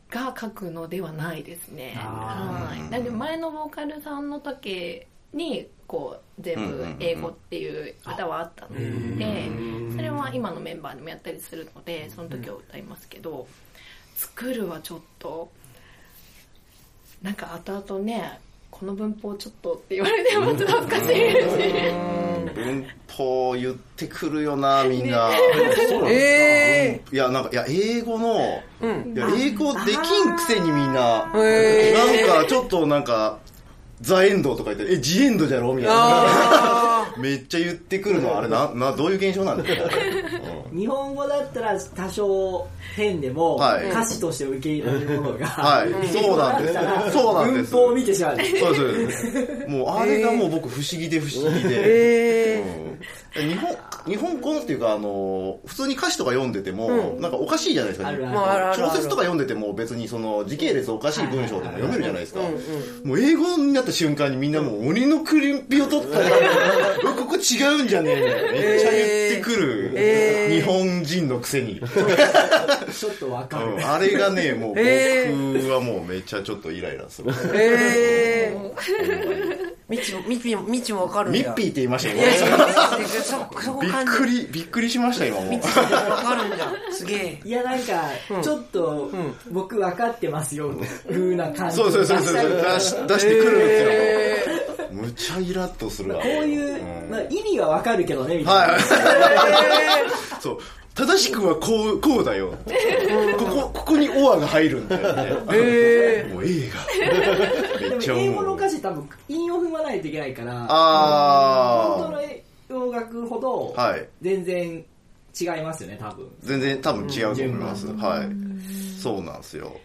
[0.10, 1.96] が書くのではないですね。
[1.98, 2.90] あはい。
[2.90, 8.76] なんで前のボーカルさんの時にこう全部英語っていう歌はあったの
[9.18, 9.50] で
[9.96, 13.48] それは今のメンバーでもやったりするのでその時は歌いますけど
[14.16, 15.50] 作るはちょっと
[17.22, 21.14] なんか後々ねこの文法ちょっとって言われてもちょっと恥ずかしいし
[23.22, 25.30] 法言ってくるよな、みんな。
[26.10, 29.14] えいや、なんか、いや、英語の、うん。
[29.16, 31.94] いや、英語できんくせにみんな、え
[32.28, 33.38] なんか、ちょっとなんか、
[34.02, 35.74] ザ・エンドとか言って、え、ジ・エンドじゃろ？
[35.74, 36.81] みたいな。
[37.16, 39.90] あめっちゃ言ってくるの、あれな、 な、どういう現象なんですか
[40.74, 43.90] 日本語だったら多少変でもはい。
[43.90, 46.08] 歌詞として受け入れられるものが、 はい。
[46.08, 46.74] そうなんです。
[47.12, 47.72] そうなんです。
[47.72, 48.38] 文法を見てしまう。
[48.38, 49.66] そうです。
[49.68, 51.76] もう、あれがもう僕不思議で不思議ーで。
[52.56, 58.10] えうん日本、日本語っていうか、あの、普通に歌詞とか読んでても、なんかおかしいじゃないですか。
[58.10, 63.08] あるあるまああるある小説とか読んでても別にその時系列おかしい文章でも読めるじゃないですかうんうん。
[63.08, 66.26] もう英語になった瞬間にみんなもう鬼のクリンピを取ったら、
[67.04, 71.80] うわここ違うんじゃねえめっちゃ言ってくる、えー日本人のくせに。
[71.80, 75.32] ちょっとわかる、うんあれがね、もう僕え
[75.70, 77.32] はもうめっちゃちょっとイライラする。
[77.32, 81.40] ー、えー、みちも、みちも、みちもわかるんだ。
[81.40, 82.16] ミッピーって言いましたよ。
[82.18, 83.22] いそ、
[83.62, 85.48] そこびっくり、びっくりしました、今も。
[85.48, 85.50] う。
[85.50, 85.90] みちもわ
[86.24, 86.58] かるんだ。
[86.94, 87.42] すげえ。
[87.44, 88.04] いやなんか、
[88.42, 89.12] ちょっと、
[89.52, 90.74] 僕分かってますよ
[91.10, 91.76] 風な感じ。
[91.76, 92.28] そうそうそうそう。
[92.28, 94.32] そう出し出してくるんですよ、え
[94.92, 96.22] むちゃイラッとするわ。
[96.22, 97.12] こういう、ん。
[97.12, 98.82] まあ、意味は分かるけどねみたいな、はい。
[100.40, 100.60] そう
[101.02, 102.54] 正しくはこうこうだよ。
[103.40, 105.52] ここここにオアが入るんだよね。
[105.52, 106.80] えもう映画。
[107.90, 112.22] めっ英語の歌詞多分韻を踏まないといけないから本当あの
[112.70, 113.76] 洋楽ほど
[114.22, 114.86] 全然
[115.40, 116.28] 違いますよね多分。
[116.44, 118.30] 全然多分違うと思います、順はい。
[119.02, 119.76] そうなんですよ。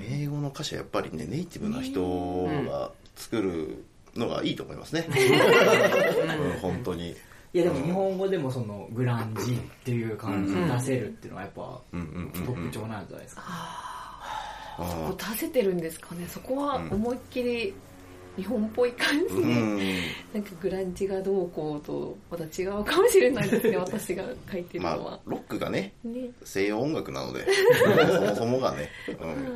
[0.00, 7.16] 英語の歌詞はやっぱりねネイティブな人が作るのがいいと思いますね、 うん本当に
[7.56, 11.80] いやでも日本語でもそのグランジっていう感じで出せるっていうのはやっぱ
[12.44, 13.42] 特徴なんじゃないですか。
[13.46, 16.26] あこう出せてるんですかね。
[16.28, 17.72] そこは思いっきり
[18.36, 19.78] 日本っぽい感じで、ーうん。
[20.34, 23.76] なんかグランジがどうこうとまた違うかもしれないですね。
[23.80, 25.14] 私が書いてるまのは。
[25.14, 26.28] あ、ロックがねね。
[26.44, 27.46] 西洋音楽なので
[28.12, 28.90] そもそもがね、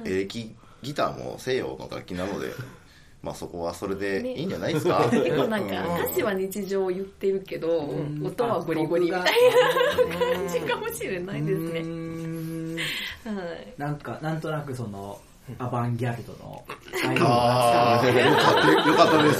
[0.02, 2.48] うん、エレキギターも西洋の楽器なので
[3.22, 6.04] まあそこはそれでいいんじゃないですか、 結構なんかうん。
[6.04, 7.90] 歌詞は日常を言ってるけど、
[8.24, 11.80] 音はゴリゴリみたいな感じかもしれないですね。
[11.80, 12.76] うーん。
[13.37, 13.74] はい。
[13.76, 15.18] なんか、なんとなくその、
[15.59, 16.64] アバンギャルドの
[17.04, 19.33] アイドルああがよかったよかったで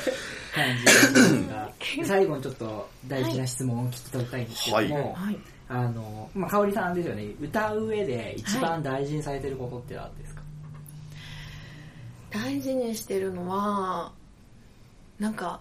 [0.00, 0.28] す。
[0.54, 1.70] 感じですが、
[2.04, 5.38] 最後にちょっと大事な質問を聞き取りたいんですけども、はい。
[5.68, 10.37] あの、まあ、香織さんですよね、歌う上で一番大事にされてることって何ですか、
[12.30, 14.12] 大事にしてるのは
[15.18, 15.60] なんか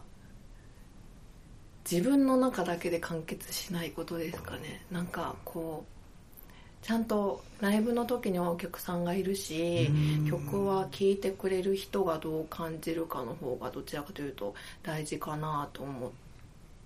[1.90, 4.86] 自分の中だけで完結しないことですかね。
[4.92, 9.90] なんかこうちゃんとライブの時にはお客さんがいるし
[10.30, 14.54] 曲は聴いてくれる人がどう感じるかの方がどちらかというと
[14.84, 16.12] 大事かなと思っ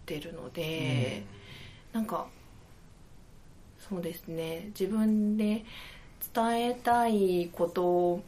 [0.06, 1.24] てるので、
[1.94, 2.28] なんか
[3.90, 4.70] そうですね。
[4.80, 5.66] 自分で
[6.34, 8.24] 伝えたいこと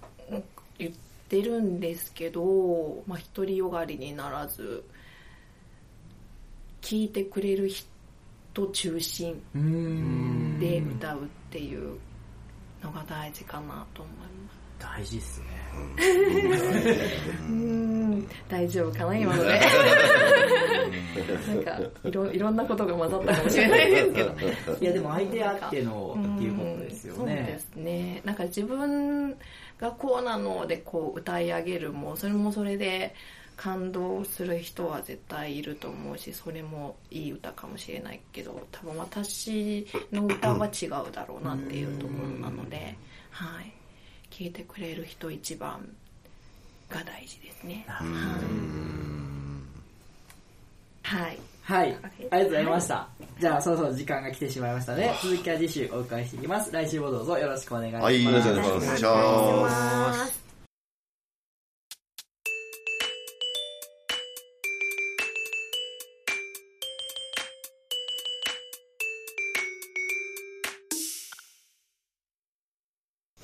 [1.34, 4.84] ってるんですけど、まあ、独りよがりにならず
[6.82, 9.42] 聞いてくれる人中心
[10.60, 11.98] で歌うっていう
[12.84, 14.64] のが大事かなと思います。
[14.80, 15.46] 大事っすね。
[17.48, 18.28] うーん。
[18.50, 19.60] 大丈夫かな今ので。
[21.48, 24.32] なんかいろいろんなことが混ざったかもしれないですけど。
[24.82, 27.60] いやでも相手あってのっていうことですよそうでね。
[27.74, 28.22] すね。
[28.26, 29.36] なんか自分
[29.80, 33.16] がこうなのでこう歌い上げるもそれもそれで
[33.56, 42.98] 感動する人は絶対いると思うしそれもいい歌かもしれないけど多分私の歌は違うだろうなっていうところなので、
[43.32, 43.72] はい、
[44.30, 45.88] 聴いてくれる人一番
[46.90, 47.86] が大事ですね。
[51.04, 51.96] はいはい。
[51.96, 53.08] ありがとうございました。
[53.40, 56.72] じゃあ、そろそろ時間が来てしまいましたので、続きは次週お伺いしていきます。
[56.74, 58.04] 来週もどうぞよろしくお願いします。
[58.04, 60.44] はい、お願いしお願いします。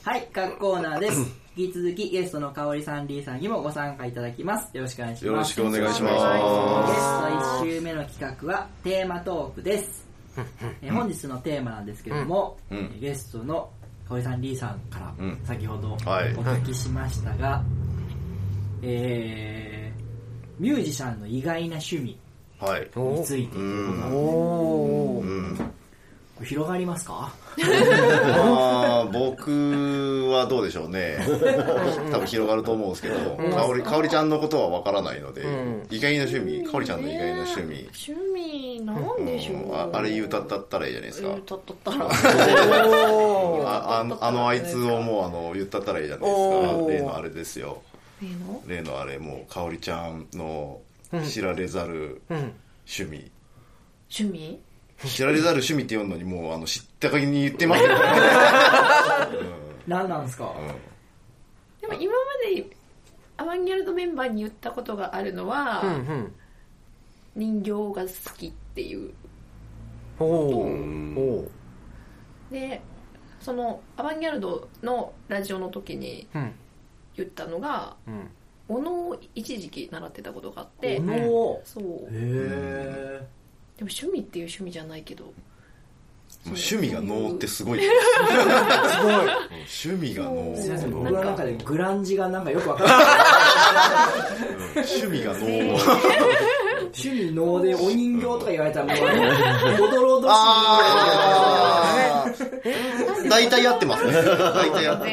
[0.04, 1.22] はい、各コーナーです。
[1.60, 4.70] 引き続きゲストの香織さん、リーさんにもご参加いただきます。
[4.78, 5.26] よろしくお願いします。
[5.28, 7.60] よろしくお願いしゲスます。
[7.60, 10.08] ト1週目の企画はテーマトークです。
[10.82, 13.70] え本日のテーマなんですけども、うんえゲストの
[14.08, 17.62] 香織さん、リーさんからうん先ほどおはい聞きしましたが、
[18.82, 22.18] えー、ミュージシャンの意外な趣味
[22.58, 22.90] はい。
[22.96, 25.24] についてというこ
[26.44, 27.34] 広がりますか？
[27.58, 29.52] まあ、僕
[30.32, 31.18] はどうでしょうね。
[32.12, 33.16] 多分広がると思うんですけど、
[33.56, 35.86] かおり、かおりちゃんのことはわからないので、ん。
[35.90, 39.76] 意外な趣味、かおりちゃんの意外な趣味、趣味なんでしょう、うん。
[39.76, 41.30] ああれ言うたったったらいいじゃないですか。
[41.30, 42.10] 歌ったったら。
[43.66, 46.68] ああのあのあいつをもうあの言ったったらいいじゃないですおか。
[46.86, 46.90] ー。
[46.90, 47.82] 例のあれですよ。
[48.68, 49.00] 例の？
[49.00, 50.80] あれ、もう、かおりちゃんの
[51.26, 52.54] 知られざるうん。
[52.86, 53.32] 趣味？
[55.08, 57.96] 知られざる趣味って読むのにもう、あの、知ったかぎに言ってますよね。
[59.88, 60.54] 何なんですか、
[61.82, 62.20] でも今ま
[62.56, 62.66] で
[63.38, 66.36] アバンギャルドメンバーに言ったことがあるのは、うんうん。
[67.36, 69.14] 人形が好きっていう。
[70.20, 71.50] おーおー
[72.52, 72.82] で
[73.40, 76.52] そのアバンギャルドのラジオの時にうん。
[77.16, 78.30] 言ったのがうん。
[78.68, 81.84] お能を一時期習ってたことがあっておのそう。
[81.84, 83.28] へえ
[83.80, 85.34] でも趣味っていう趣味じゃないけど
[86.46, 87.80] 趣味が能ってすごい。
[89.82, 90.56] 趣味が能。
[90.56, 95.40] すいませんうん僕の中でグランジがなんかよくわかんない趣味が能。
[96.94, 98.96] 趣味能でお人形とか言われたらもう
[99.88, 100.32] おどろおどし
[103.26, 104.12] い大体やってますね。
[104.14, 105.10] 大体やって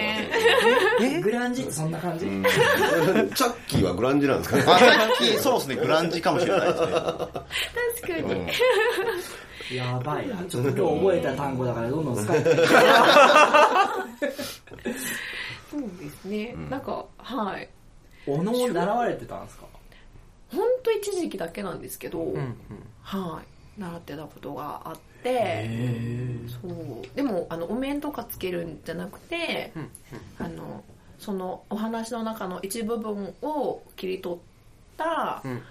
[1.00, 1.20] ます。
[1.22, 4.62] グランジってそんな感じ、チャッキーはグランジなんですかね。
[4.66, 6.86] あ、さっき、そうですね、グランジかもしれないですね。
[6.86, 7.44] 確か
[8.08, 8.46] に、うん。
[9.76, 10.36] やばいな。
[10.48, 12.42] ちょっと今日覚えた単語だからどんどん使って。
[15.70, 17.68] そうですね、なんかはい。
[18.26, 19.66] お能を習われてたんですか？
[20.56, 22.56] 本当一時期だけなんですけど、うん
[23.02, 23.42] は
[23.76, 25.68] い習ってたことがあって
[26.48, 27.14] そう。
[27.14, 29.72] でもあのお面とかつけるんじゃなくて、
[30.38, 30.82] あの
[31.18, 34.42] そのお話の中の一部分を切り取っっ
[34.96, 35.62] たうん。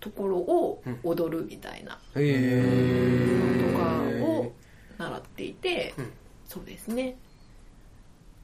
[0.00, 3.72] ところを踊るみたいなへえ。
[3.72, 4.50] とかを
[4.96, 6.12] 習っていて、うん。
[6.48, 7.16] そうですね。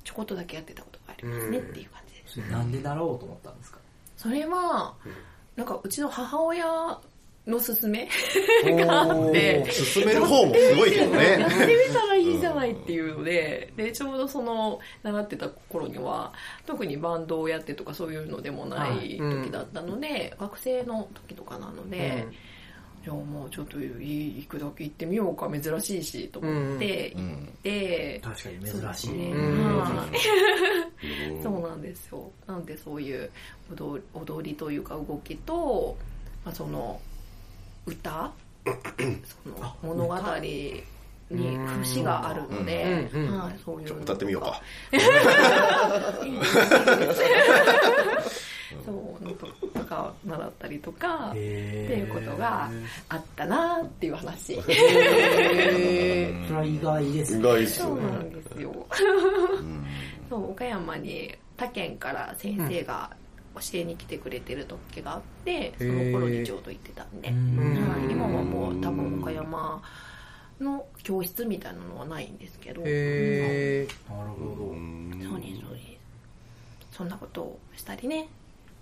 [0.05, 3.79] ちょこっとだけやってたことがありますねっていう感じです、なんでなろうと思ったんですか？
[4.17, 4.95] それは
[5.57, 6.99] なんかうちの母親
[7.47, 8.09] の勧め
[8.65, 9.71] があって。
[9.71, 11.39] 進める方もすごいけどね。
[11.39, 11.57] やって
[11.89, 16.33] みたらいいじゃないっていうので、で、ちょうどその、習ってた頃には、
[16.67, 27.25] 特にバンドをやってとかそういうのでもない時だったので、学生の時とかなので、じゃあもうちょっと行くだけ行ってみようか、珍しいし、と思って行っ
[27.63, 29.33] て、確かに珍しいね。
[31.43, 32.31] そうなんですよ。
[32.47, 33.31] なんでそういう
[33.73, 35.97] 踊り踊りというか動きと、
[36.45, 37.01] まあ、その
[37.87, 38.33] 歌？
[38.65, 38.73] そ
[39.49, 40.83] の物語に
[41.83, 44.61] 節があるので、はい、そういうの歌ってみようか
[48.85, 49.47] そうのと
[49.85, 52.71] か習ったりとかってへいうことが
[53.09, 54.61] あったなっていう話。
[54.63, 54.75] それ
[56.51, 57.41] は意外ですね。
[57.41, 58.87] 意外っすよねそうなんですよ。
[60.29, 63.11] そう岡山に他県から先生が
[63.55, 69.81] 教えに来てくれてる時があって、その頃にちょうど行ってたんで、うんはい、今はもう多分岡山
[70.61, 74.75] の教室みたいなのはないんですけど、へえなるほ
[75.31, 76.97] そうですそうです。
[76.97, 78.29] そんなことをしたりね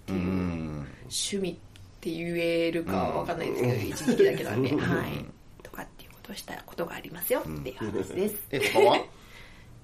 [0.09, 0.87] うん。
[1.03, 1.55] 趣味っ
[2.01, 5.25] て言えるかわかんないですけど、一時期だけなんで、 はい。
[5.63, 8.99] とかっていうことをしたことがありますよっていう話です、え他は？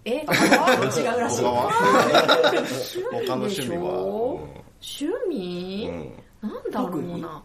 [0.05, 0.85] え他は？
[0.85, 1.43] 違うらしい。
[3.27, 3.77] 他の趣味でしは？
[3.77, 4.49] ょ
[4.81, 5.89] 趣味、
[6.43, 6.49] うん。
[6.51, 7.43] なんだろうな。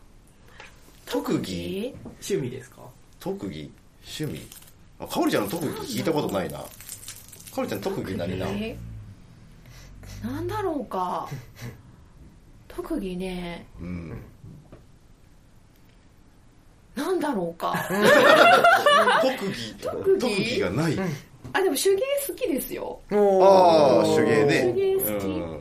[1.05, 1.93] 特技？
[2.03, 2.81] 趣味ですか？
[3.19, 3.71] 特技？
[4.03, 4.47] 趣味？
[4.99, 6.59] あかおりちゃんの特技聞いたことないな。
[6.59, 6.65] か
[7.57, 8.77] おりちゃん特技何なえ
[10.23, 11.27] なんだろうか
[12.75, 13.65] 特技ね。
[13.79, 14.21] うん。
[16.95, 17.73] なんだろうか。
[19.21, 20.27] 特技特技？
[20.27, 20.97] 特技がない。
[21.53, 22.99] あでも手芸好きですよ。
[23.11, 23.15] あ
[24.03, 24.73] あ手芸ね。
[24.73, 25.25] 手芸好き。
[25.25, 25.59] うん。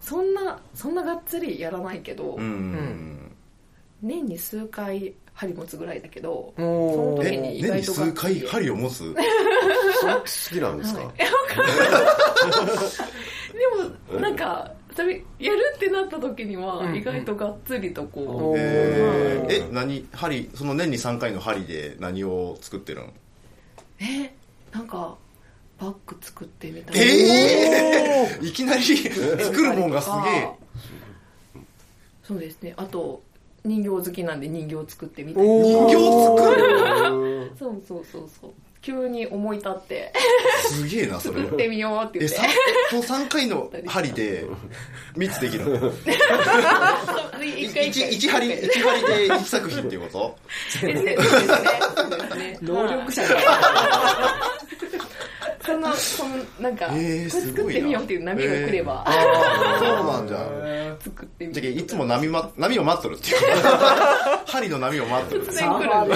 [0.00, 3.34] そんなそんながっつりやらないけど、うん。
[4.02, 9.14] 年に数回針持つぐらいだけどその時に意年に外数回り針を持つ？
[9.14, 9.20] 好
[10.54, 11.16] きなんですか、はい。
[13.52, 19.66] でもなんかやるってなった時には意外とがっつりとこう、えー。
[19.68, 23.12] え何針その年に3回の針で何を作ってるの？
[24.00, 24.34] え
[24.72, 25.16] なんか
[25.78, 30.50] バッグ作ってみたりえー、いきなり 作るもんがすげえ。
[32.22, 32.74] そうですね。
[32.76, 33.22] あと
[33.64, 38.50] 人形好きなんで人形作ってみたり人形作るそうそうそうそう
[38.86, 40.12] 急に思い立って。
[40.68, 41.42] すげえなそれ。
[41.42, 42.36] 作ってみようってえ言って。
[42.36, 42.44] さ
[42.90, 44.46] その3回の針で
[45.16, 45.92] 3つできるの？
[47.42, 48.12] 一回一回。
[48.12, 50.38] 1針一針で1作品っていうこと？
[50.70, 50.86] そ
[52.62, 53.22] 能力者
[55.62, 59.12] そのそのなんか、えーこれ作ってみようっていう波が来れば、ああ
[59.80, 63.36] そうなんじゃ作ってみじゃいつも波,、ま、波を待っとるっていう。
[64.46, 65.44] 針の波を待っとる。
[65.44, 66.04] 突然来る。
[66.04, 66.14] んで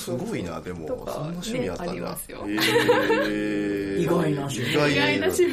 [0.00, 0.86] すごいなでも。
[0.88, 2.38] そんな趣味あったんだ、ねありますよ。
[2.46, 4.00] えー。
[4.00, 4.70] 意外な趣味。
[4.72, 5.52] 意外な趣味。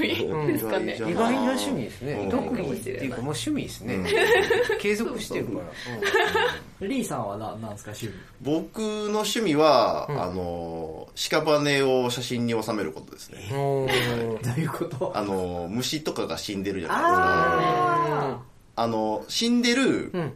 [0.53, 0.95] ですかね。
[0.95, 2.13] 意外な趣味ですね。
[2.13, 2.29] うん。
[2.29, 3.99] 特技っていうかもう趣味ですね。
[4.79, 5.59] 継続してるか
[6.79, 6.87] ら。
[6.87, 8.13] リーさんはななんですか趣味？
[8.41, 13.47] 僕の趣味は、あの屍を写真に収めることですね。
[13.51, 15.11] どういうこと？
[15.15, 17.17] あの虫とかが死んでるじゃないですか。
[17.19, 18.39] あ
[18.79, 20.33] あの死んでるうん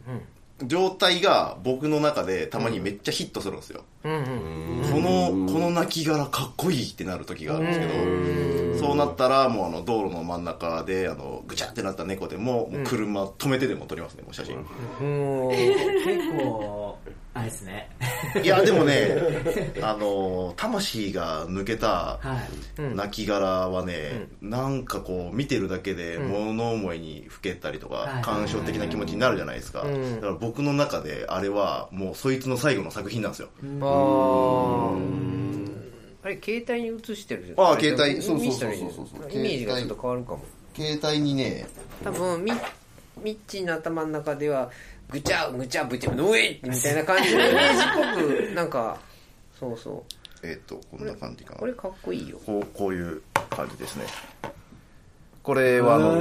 [0.66, 14.56] 状態が僕の中でたまにめっちゃヒットするんですよ、うんうんこのこの亡骸かっこいいってなる時があるんですけどそうなったらもうあの道路の真ん中であのぐちゃってなった猫でももう車止めてでも撮りますねもう写真。
[14.56, 15.48] うん。
[15.50, 16.91] 結構
[17.34, 17.88] あれですね。
[18.42, 19.16] いやでもね
[19.80, 22.38] あの魂が抜けたは
[22.78, 22.82] い。
[22.82, 22.96] うん。
[24.50, 28.22] なんかこう見てるだけで物思いにふけたりとはい。
[28.22, 30.16] か感傷的な気持ちになるじゃないですか、うん。
[30.16, 33.48] だから僕の中であれはもうそいつの最後の作品なんですよ。
[33.80, 35.72] あー。
[36.24, 37.60] あれ携帯に映してるじゃん。
[37.60, 38.72] あー携帯そうそうそう
[39.20, 39.32] そう。
[39.32, 40.40] イメージがちょっと変わるかも。
[40.76, 41.66] 携帯にね
[42.04, 42.52] 多分ミ
[43.22, 44.70] ミッチーの頭の中では
[45.12, 48.96] ぐちゃぐちゃぶちゃのえみたいな感じの イメージっぽくなんか
[49.58, 50.46] そうそう。
[50.46, 51.60] えっ、とこんな感じかな。
[51.60, 52.40] これかっこいいよ。
[52.44, 54.06] こうこういう感じですね。
[55.42, 56.16] これはあの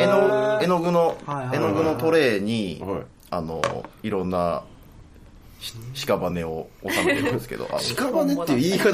[0.00, 3.02] 絵の絵の具のはいはい絵の具のトレーにはい。
[3.30, 3.62] あの
[4.02, 4.62] いろんな
[5.94, 8.92] し屍を収めてるんですけどあの屍っていう言い方。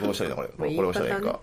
[0.00, 0.48] どうしたらいいのこれ。
[0.48, 1.40] これまあ押したらいいか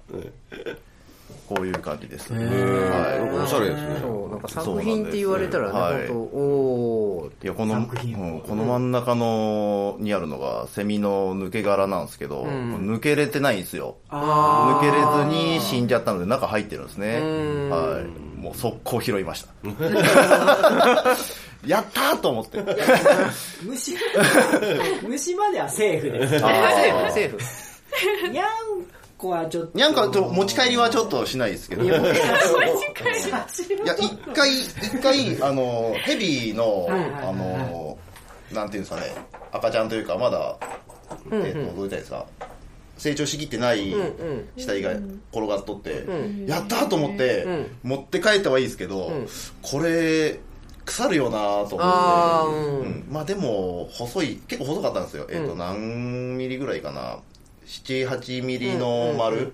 [1.48, 2.32] こういう感じです。
[2.32, 7.32] なんはかおしゃれですねそうなんか作品って言われたらねそうなんです本当おーい。
[7.44, 7.88] いや、この、うん
[8.42, 13.96] この真ん中の、にあるのが、セミの抜け殻なんですけど、抜けれてないんですよ。
[14.10, 17.20] 抜けれずに死んじゃったので中入ってるんですね。
[17.70, 18.40] はい。
[18.40, 19.50] もう速攻拾いました。
[21.66, 22.64] やったーと思って。
[23.64, 23.96] 虫、
[25.08, 26.40] 虫まではセーフです。
[26.40, 28.48] セーフセーフにゃん
[29.18, 29.78] こはちょっと。
[29.78, 31.84] にゃんかと持ち帰りはちょっとしないですけど。
[31.84, 31.96] いや、
[33.98, 37.98] 一回、一回、あの、ヘビの、あの、
[38.52, 39.14] なんていうんですかね、
[39.52, 40.58] 赤ちゃんというか、まだ、
[41.32, 42.26] えっと、どう言ったですか、
[42.98, 43.94] 成長しきってない
[44.58, 44.92] 死体が
[45.32, 46.06] 転がっとって、
[46.48, 47.46] やったーと思って、
[47.84, 49.12] 持って帰ったはいいですけど、
[49.62, 50.40] これ、
[50.86, 52.84] 腐るよなーと思って。
[52.84, 52.86] うん。
[52.86, 53.06] うん。
[53.10, 55.26] まあでも、細い、結構細かったんですよ。
[55.32, 57.18] えっ、と、何ミリぐらいかな。
[57.66, 59.54] 7、8ミリの丸、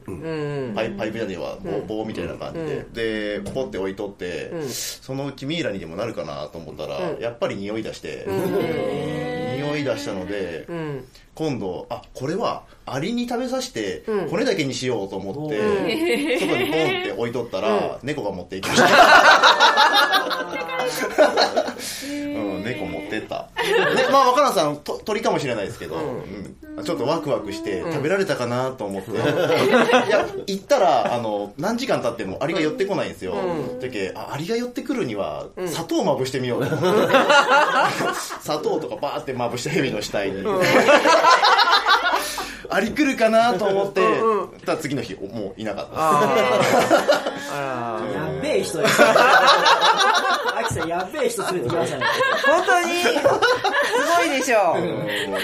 [0.75, 1.57] パイパイプじゃねえわ、
[1.87, 2.59] 棒棒みたいな感じ
[2.93, 8.25] で、で、ポコって置いとって、そのうちミイラにでもなるかなと思ったら、やっぱり匂い出して、
[9.57, 10.67] 匂い出したので、
[11.33, 18.87] 今度、あ、これはアリに食べさせて、骨だけにしようと思って、外にポンって置いとったら、猫が持っていきました。
[22.03, 22.07] う
[22.59, 23.49] ん、猫持ってった。
[23.95, 26.57] ね、まあ若菜さんと鳥かもしれないですけど、うん。
[26.83, 33.35] ちょっとワクワクして食べられたかなと思って、いや行ったらあの何時間経ってもアリが寄ってこないんですよ、
[33.81, 37.13] だけあアリが寄ってくるには砂糖まぶしてみようと思って、
[38.41, 40.43] 砂糖とかバーってまぶしてヘビの死体に、
[42.71, 44.01] アリ来るかなと思って、
[44.65, 45.99] ただ次の日もういなかった。
[47.53, 47.99] や
[48.37, 48.77] っべえ人。
[48.81, 49.01] です。
[49.01, 52.05] アキさん、やっべえ人連れてきましたね。
[52.45, 53.03] 本当に？
[53.03, 53.09] す
[54.17, 54.77] ごいでしょ。
[54.77, 54.79] イ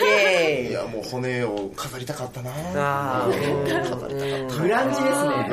[0.04, 0.72] エーイ。
[0.72, 2.52] いやもう骨を飾りたかったな。
[2.76, 3.90] あー。
[3.90, 4.62] 飾りたかった。
[4.62, 5.50] グランジですね。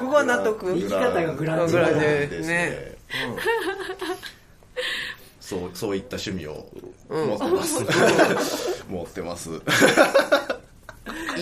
[0.00, 2.54] ここは納得生き方がグランジですね。
[2.58, 2.96] ね。
[5.50, 6.64] そう、そういった趣味を
[7.08, 8.84] 持ってます。
[8.88, 9.50] 持ってます。
[9.50, 9.58] いい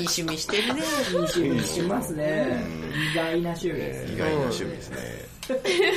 [0.01, 2.65] 趣味してるねいい趣味しますね。
[3.13, 4.13] 意外な趣味です。
[4.15, 4.99] 意外な趣味ですね。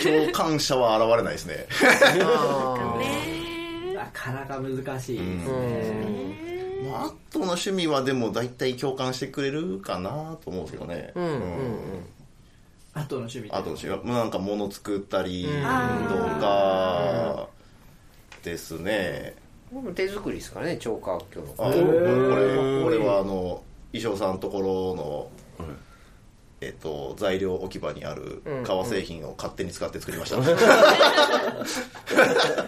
[0.03, 1.68] 共感者は現れないですね。
[2.22, 2.99] あ
[3.95, 6.51] なかなか難しいですね。
[6.91, 11.14] まあ、あとの趣味はでも大体共感してくれるかなと思うんですけどね。
[11.16, 11.41] うん
[12.93, 15.49] あとの趣味ってあとの趣味は、なんか物作ったりと
[16.41, 17.47] か
[18.44, 19.36] ですね。
[19.74, 21.74] ー手作りですからね超過今日あこれ
[22.84, 23.64] これはあの
[23.94, 25.32] 衣装さんのところの、
[26.62, 30.38] えっと材料置き場にある革製品を勝手に使って作りました、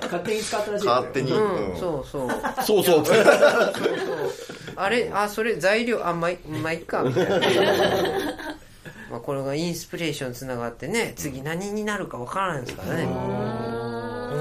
[0.02, 0.92] 勝手に使ったらしいですよ。
[0.92, 1.78] 勝手に、うん。
[1.78, 2.30] そうそう。
[2.66, 3.04] そうそう。
[4.76, 7.04] あれあそれ材料あまあいまあいっか。
[7.04, 7.36] みたいな。
[9.12, 13.73] まあこれがインスピレーションつながってね次何になるかわからないですからね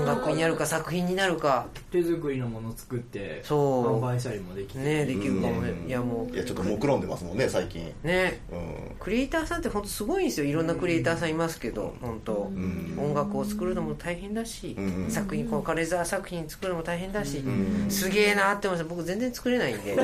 [0.02, 1.66] 音楽になるか作品になるか。
[1.90, 3.98] 手作りのもの作ってそう。
[3.98, 4.80] 販売したりもできて。
[4.80, 5.72] ねできるかもね。
[5.86, 8.40] いやもいやちょっと目論んでますもんね最近、うね。
[8.50, 10.46] うん、クリエイターさんって本当すごいんですよ。
[10.46, 12.50] いろんなクリエイターさんいますけど本当。
[12.52, 12.98] ん。
[12.98, 15.10] 音楽を作るのも大変だしん。
[15.10, 17.42] 作品この軽井沢作品作るのも大変だし
[17.88, 19.94] すげえなって思いました僕全然作れないんで。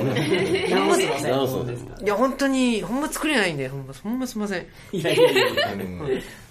[2.01, 4.67] いや本当にほんま作れないんでほんまほんますいません。
[4.93, 5.43] いやいやいや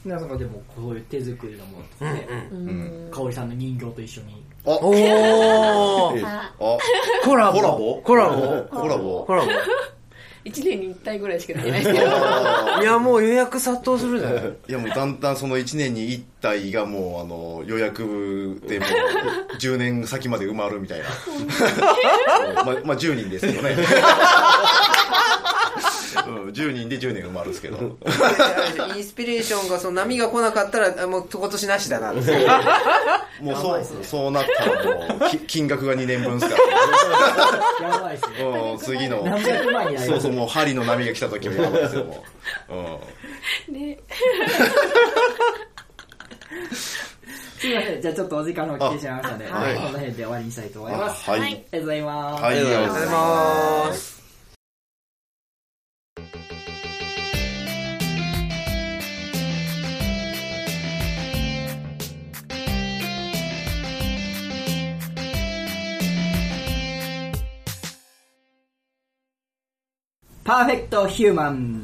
[0.06, 2.28] 皆さんがでもこういう手作りのものとかね
[3.12, 4.44] 香織さんの人形と一緒に。
[4.66, 4.70] あ。
[4.72, 6.78] おおあ。
[7.24, 7.60] コラボ。
[7.62, 8.02] コラボ？
[8.04, 8.68] コラボ。
[8.70, 9.26] コラボ。
[9.26, 9.52] コラボ。
[10.46, 11.72] 1年に1体ぐらいしかない。
[11.72, 12.06] ですけど
[12.82, 14.44] いやもう予約殺到するじゃない。
[14.70, 18.90] いやもうだんだんその1年に1体がもうあの予約でもう
[19.60, 21.06] 10年先まで埋まるみたいな。
[22.64, 23.76] まあ、まあ、10人ですけどね、
[26.42, 27.78] うん、10人で10年埋まるんですけど。
[28.96, 32.48] インスピレーションがその波が来なかったらあもう今年なしだなって
[33.42, 36.62] もうそうそうなったらもうき金額が2年分ですか
[37.82, 38.36] ら、 やばいっすね。
[38.42, 39.26] うん、次の。
[40.06, 42.24] そうそうもう針の波が来た時はやばいですよも
[42.70, 42.74] う、
[43.70, 43.74] うん。
[43.76, 43.98] ね。
[47.58, 48.02] すいません。
[48.02, 49.76] じゃあちょっとお時間も来てしまいましたので、あはい。
[49.76, 51.30] この辺で終わりにしたいと思います。
[51.30, 51.50] はい、はい。
[51.50, 54.17] ありがとうございます、はい、ありがとうございます
[70.48, 71.82] パーフェクトヒューマン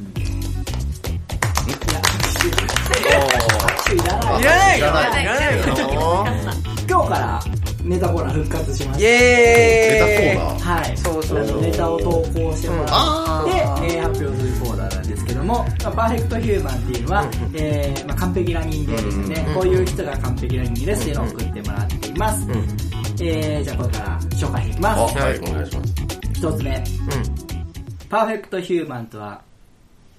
[3.94, 4.14] いら
[4.54, 6.56] ないいらないよいらない
[6.88, 7.44] 今日から
[7.84, 9.10] ネタコーナー復活しまイした。
[9.10, 10.98] エーイネタコーナーはい。
[10.98, 13.52] そうそうネタを投稿してもらあっ
[13.82, 22.48] て、えー発表するコーナーなんですけども、まあ、パーフェクトヒューマンっていうのは、えーまあ、完璧な人間ですよね、こういう人が完璧な人間ですっていうのを送ってもらっています。
[23.22, 25.18] えー、じゃあこれから紹介していきあ、ます。
[25.18, 25.94] はい、お願いします。
[26.34, 26.84] 一つ目。
[28.14, 29.42] パーフェクトヒューマンとは、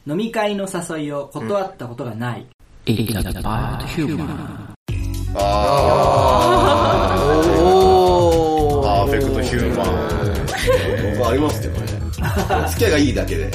[0.04, 2.44] 飲み会の誘いを断ったことがない。
[7.68, 8.82] おー。
[8.82, 9.06] パー。
[9.06, 9.76] フェクトヒュー。
[9.76, 9.86] マン
[11.18, 11.86] 僕ありますけどね。
[12.70, 13.48] 付き合いがいいだけで。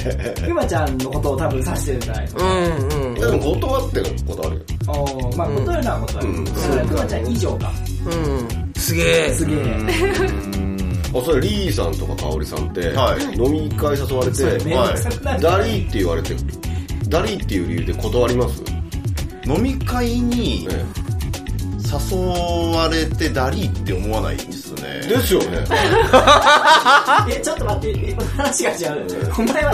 [0.47, 4.61] ゆまちゃんのことを多分指してるんじゃないのうんうんでも断ってることあるよ。
[4.87, 5.35] おー。
[5.35, 6.29] まあ、断るのは断る。
[6.29, 7.69] うんだから、くまちゃん以上か。
[8.05, 10.68] うんすげえすげえ。
[11.13, 13.21] あ、それリーさんとか香織さんって、はい。
[13.35, 15.41] 飲み会誘われて、めんどくさくなる。
[15.41, 16.35] ダリーって言われて、
[17.07, 18.61] ダリーっていう理由で断ります？
[19.45, 20.85] 飲み会にえ
[21.91, 22.17] 誘
[22.75, 25.07] われてダリーって思わないですえね。
[25.07, 25.65] ですよね。
[27.31, 29.07] え、ちょっと待って、え話が違う。
[29.39, 29.71] お前は、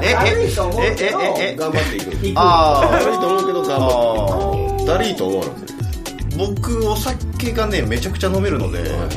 [0.02, 2.26] ええ悪いと思うけど、えええ頑張っていく。
[2.26, 2.38] 行く。
[2.40, 4.88] あ悪いと思うけど頑あ張っていく。
[4.88, 5.78] ダリーと思わなくていい
[6.36, 9.08] 僕お酒がねめちゃくちゃ飲めるので、ああ、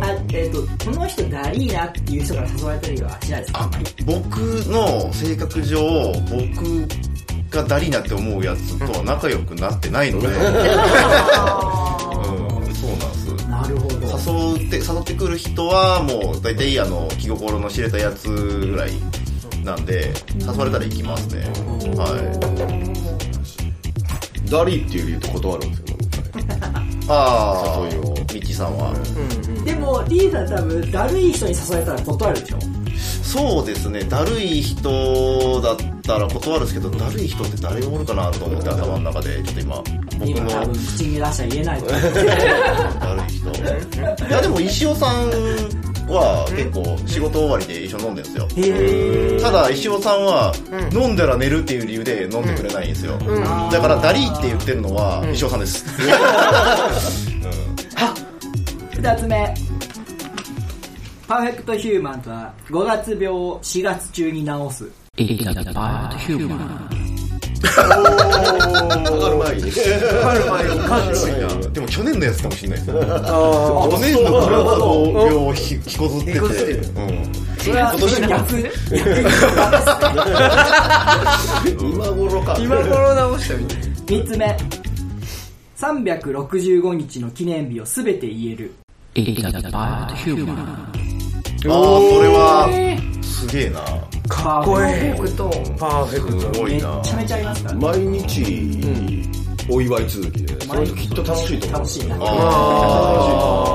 [0.00, 3.70] あえっ、と、この人ダリーなっていう人から誘われたりはしないですか？
[4.06, 4.36] 僕
[4.68, 6.88] の性格上僕
[7.50, 10.46] がダリーなって思うやつとは仲良くなってないので、 うん、そ
[12.86, 13.46] うなんです。
[13.48, 14.00] なるほど。
[14.56, 18.92] 誘って誘ってくる人はもう大体あの気心の知れたやつぐらい
[19.64, 21.42] なんで誘われたら行きますね。
[21.96, 22.06] は
[24.46, 24.50] い。
[24.50, 25.86] ダリーっていう理由で断るんですよ、
[27.08, 28.92] ああ誘いをミッチーさんは、
[29.64, 32.58] でも、リーダー多分、だるい人に誘われたら断るでしょ。
[33.22, 34.00] そうですね。
[34.04, 39.40] だるい人だったら断るんですけどだるい人って誰がおるかなと思って頭の中で。
[39.42, 39.76] ちょっと今
[40.18, 40.26] 僕の。
[40.26, 41.86] 今多分口に出したら言えないと。
[41.86, 42.02] 思う。
[42.02, 44.26] だるい人。
[44.26, 45.30] いやでも石尾さん
[46.08, 48.64] は結構仕事終わりで一緒に飲んでるんです
[49.36, 49.40] よ。
[49.40, 50.52] ただ石尾さんは
[50.92, 53.16] 飲んだら寝るっていう理由で飲んでくれないんですよ、
[53.70, 55.84] だからダリーって言ってるのは石尾さんです、
[59.00, 59.54] 二つ目。
[61.26, 64.84] パーフェクトヒューマンとは、5月病を4月中に治す。
[64.84, 65.62] かか
[69.30, 69.72] る前に。
[70.22, 78.58] ある前に感じいやでも去年のやつかもしれないですよあ去年のブラザー病をひ引きこずってて引きこずってるうんそれは、今年の逆、
[81.84, 82.56] 今頃か。
[82.58, 84.56] 今頃直したみたい三つ目。
[85.76, 88.74] 365日の記念日をすべて言える。
[91.68, 92.68] ああそれは
[93.22, 93.80] すげえな
[94.28, 97.80] かっこいいパーフェクトパーフェクトすごいなちゃめちゃありますからね。
[97.80, 99.28] 毎日、
[99.68, 101.80] お祝い続きで、その人きっと楽しいと思う。
[101.80, 102.14] 楽しいな。
[102.16, 102.32] 楽しい。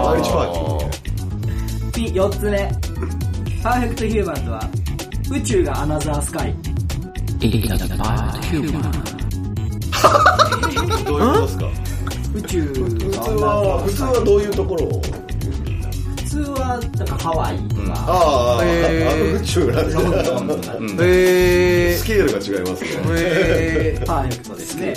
[0.05, 0.85] 毎日パーティーで。
[1.91, 2.71] 次、四つ目。
[3.63, 4.69] パーフェクトヒューマンとは、
[5.31, 6.55] 宇宙がアナザースカイ。
[11.05, 11.65] どういうことですか？
[12.35, 15.01] 宇宙普通は、普通はどういうところを？
[16.75, 22.89] は、なんかハワイとか、ああ、へーあの宇宙なんロンでドンとか、へスケールが違いますね。
[23.07, 24.93] えパーフェクトですね。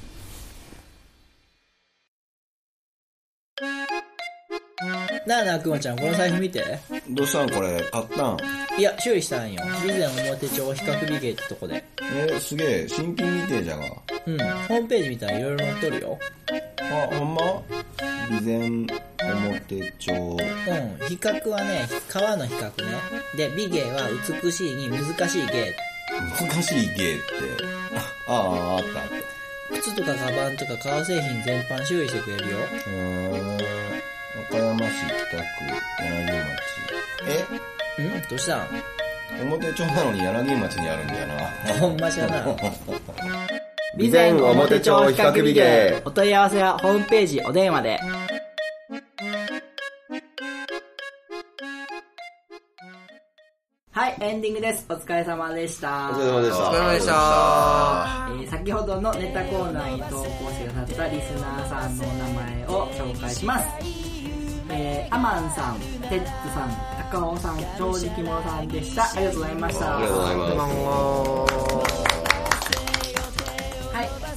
[5.27, 6.63] なあなあくまちゃんこの財布見て。
[7.09, 8.37] どうしたんこれ買ったん？
[8.77, 9.63] いや修理したんよ。
[9.81, 11.83] 備前表帳比較美芸ってとこで。
[12.01, 12.87] えー、すげえ。
[12.87, 13.83] 新品みてえじゃが。
[14.27, 14.37] うん。
[14.37, 16.19] ホームページ見たらいろいろ載っとるよ。
[16.79, 17.41] あほんま？
[18.27, 18.57] 備前
[19.31, 20.37] 表帳うん。
[21.07, 22.97] 比較はね川の比較ね。
[23.37, 24.09] で美芸は
[24.43, 25.75] 美しいに難しい芸。
[26.39, 27.23] 難しい芸って。
[28.27, 29.75] あああったあった。
[29.81, 32.57] 靴とかカバンとか革製品全般修理してくれるよ。
[32.59, 33.57] うーん。
[34.37, 35.43] 和歌山市北区
[36.03, 36.11] 柳
[37.25, 37.41] 町。
[37.97, 38.29] うん？
[38.29, 38.67] どうしたん？
[39.37, 41.33] え表町なのに柳町にあるんだよな。
[41.79, 42.45] ほんまじゃな
[43.97, 47.99] 備前表帳比較美芸お問い合わせはホームページお電話で
[53.91, 63.67] はいエンディングですお疲れ様でしたお疲れ様でしたお疲れ様でしたえー先ほどのネタコーナーに投稿してくださったリスナーさんのお名前を紹介します。
[64.69, 66.71] えー、アマンさん、テッツさん、
[67.11, 69.03] 高尾さん、正直者さんでした。
[69.03, 69.97] ありがとうございました。
[69.97, 72.04] ありがとうございますこんばんははい。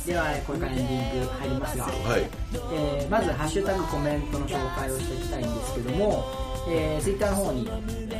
[0.09, 2.31] では、これからエンディング入りますが、はい。
[2.73, 6.25] えーまず、ハッシュタグコメントの紹介をしていきたいんですけども、
[6.71, 7.75] えー、ツイッターの方に、ハ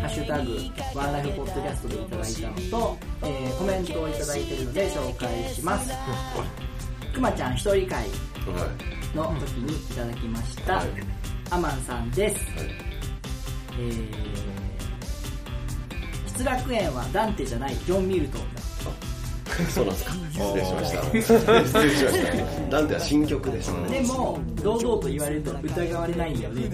[0.07, 5.91] ッシュタグ、ワンライフポッドキャストでいただいたのと、えーコメントをいただいているので紹介します。
[7.15, 10.87] くまちゃん一人会はいの時にいただきました、はい。
[11.51, 12.71] アマンさんです、はい。
[13.81, 14.15] えー、
[16.27, 17.75] 失楽園はダンテじゃない。
[17.75, 18.39] ジョン・ミルト。
[18.39, 18.58] ンだ
[19.67, 20.13] そうなんですか。
[20.31, 21.03] 失礼しました。
[21.03, 22.15] 失礼しまし
[22.71, 22.71] た。
[22.71, 24.01] ダンテは新曲でしたね。
[24.01, 26.71] でも堂々と言われると疑われないんだよね。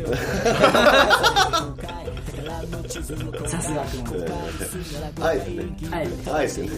[3.48, 3.96] さすがく
[5.18, 6.08] まあえてねはい。
[6.32, 6.68] あえてね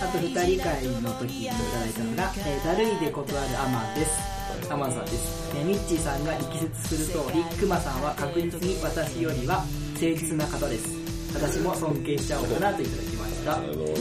[0.00, 4.34] あと二人会の時にいただいたのが、えー、だるいで断るアマンです。
[4.72, 5.52] アマンさんです。
[5.56, 9.64] えーミッチーさんが力説する通り、クマさんは確実に私よりは
[9.94, 10.88] 誠実な方です。
[11.34, 13.13] 私も尊敬しちゃおうかなといただきま
[13.44, 13.60] した。
[13.60, 13.92] どうぞど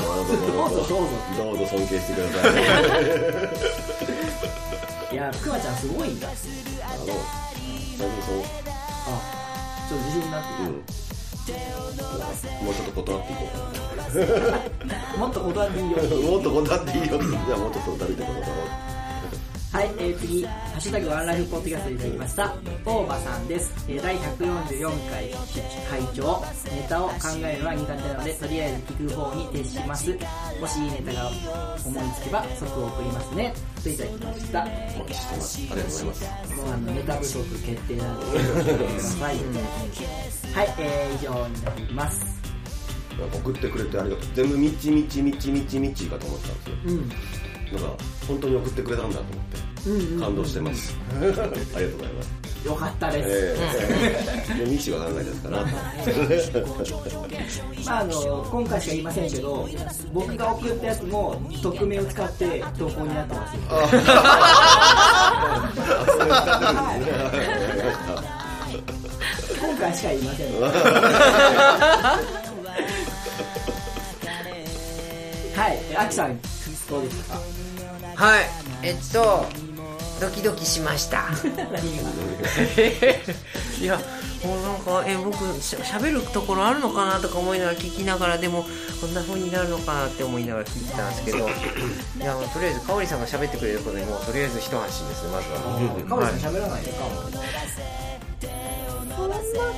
[0.00, 1.14] うぞどうぞどうぞ。
[1.36, 2.48] どうぞ尊敬してくださ
[5.10, 6.28] い いや、クマちゃんすごいんだ。
[6.28, 8.42] あの最近そう
[9.06, 9.20] あ、
[9.88, 10.72] ちょっと自信になってうん
[12.64, 13.50] もうちょっと断っていこる。
[15.18, 15.96] もっと断っていいよ。
[16.02, 18.89] うもっと断っていいよじゃあもうちょっと断るってことだろ
[19.72, 22.54] はい、えー、次、ハッシュタグワンライフポッドキャストでいただきました、
[22.84, 23.72] 大場さんです。
[23.88, 26.44] えー第144回会長、
[26.74, 27.14] ネタを考
[27.44, 30.10] えるのは苦手なので、とりあえず聞く方に徹します。
[30.60, 33.54] もしいいネタが思いつけば即送りますね。
[33.80, 34.64] といただきました。
[34.64, 39.38] もお待ちしてますありがとうございますうあのネタ不足決定なので、くお願い。
[40.52, 42.40] はい、えー、以上になっていきます。
[43.34, 47.10] 送ってくれてありがとう全部みちみちみちみちみちかと思ってたんですようん。
[47.72, 47.96] なんか
[48.26, 49.34] 本当に送ってくれたんだと思っ
[50.16, 50.96] て感動してます。
[51.16, 52.40] ありがとうございます。
[52.66, 53.28] よかったです。
[53.28, 53.56] え
[54.60, 54.66] え。
[54.66, 55.58] ミチは考えですかな
[57.86, 59.66] まあ、あの今回しか言いませんけど
[60.12, 63.56] 僕が送ったやつも匿名を使って投稿になってます
[69.60, 70.46] 今回しか言いません。
[75.56, 75.78] はい。
[75.90, 76.38] えアキさん
[76.90, 77.40] どうでしたか。
[78.16, 78.44] はい。
[78.82, 79.46] えっと
[80.20, 81.28] ドキドキしました。
[83.80, 83.98] いや
[84.44, 88.66] もうなんかえ僕しゃべるところあるのかなとか思いながら聞きながらでも
[89.00, 91.38] こんな風になるのかなって思いながら聞いてたんですけど。
[91.48, 95.60] いやとりあえず香織さんが喋ってくれることでもうとりあえず一安心ですねまずは。
[96.08, 97.40] カオリさん喋らないですかそんな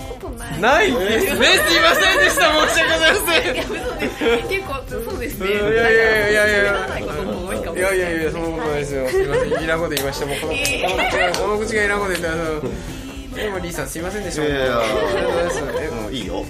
[0.09, 2.43] ことないないですねすいませんでした。
[2.69, 3.55] 申し訳ございません。
[3.55, 5.49] いや嘘です結構そうですね。
[5.49, 6.73] いやいやいやいやいや。
[7.73, 9.09] いやいやいやそんなことないですよ。
[9.09, 9.65] すいません。
[9.65, 10.27] いらんこと言いました。
[10.27, 12.61] もうこのこの口がこの口がいらんこと言ってあの
[13.35, 14.45] でもリーさんすいませんでした。
[14.45, 14.79] いやいや。
[14.79, 14.95] ありが
[15.51, 16.45] とうございいいよ。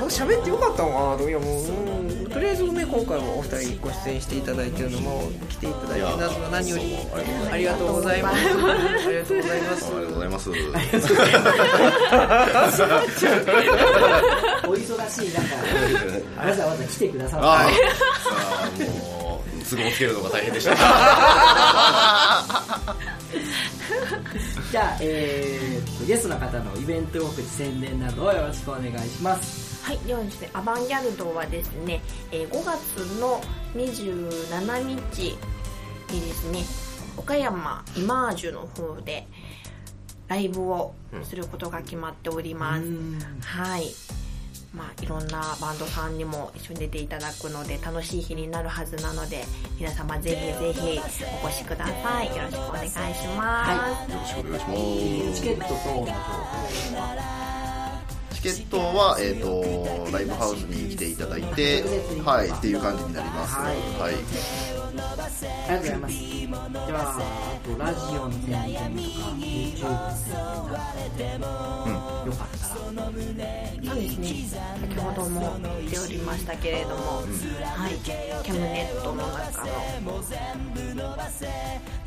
[0.00, 1.28] 僕喋ってよかったのかなと。
[1.28, 1.68] いやもうう
[2.01, 2.01] ん
[2.32, 6.06] とりあえずね今回もお二人ご出演していただいてるのも来ていただいて
[6.50, 6.96] 何より
[7.50, 8.36] ありがとうございます。
[8.36, 8.40] あ
[9.10, 9.86] りがとうございます。
[9.86, 10.50] ありがとうございます。
[10.50, 10.54] お
[14.74, 15.40] 忙しい中
[16.46, 17.46] わざわざ来てくださった。
[17.46, 20.74] ああもう都合つけるのが大変でした。
[24.70, 29.61] じゃあ、えーと、ゲストの方のイベント告知宣伝などをよろしくお願いします。
[29.82, 33.40] はい、ではですね、アバンギャルドはですね、えー5月の
[33.74, 35.36] 27日
[36.14, 36.60] にですね、
[37.16, 39.26] 岡山イマージュの方で
[40.28, 42.84] ライブをすることが決まっております。
[43.44, 43.90] はい。
[44.72, 49.44] まあ、いろんなバンドさんにも一緒に出ていただくので楽しい日になるはずなので
[49.78, 51.00] 皆様ぜひぜひ
[51.44, 52.28] お越しください。
[52.28, 52.96] よろしくお願いし
[53.36, 54.66] ます、よろしくお願いし
[55.28, 55.40] ます。
[55.42, 57.41] チケット等の情報は
[58.42, 61.84] チケットは、えー、とライブハウスに来ていただいて、
[62.24, 63.54] はい、っていう感じになります。
[63.54, 64.14] はい、
[65.68, 74.48] ありがとうございますではあとラジオの宣伝とか YouTube の宣伝など、よかったらそうですね
[74.80, 77.24] 先ほども言っておりましたけれども、は
[77.90, 79.64] い、キャムネットの中
[80.04, 80.22] の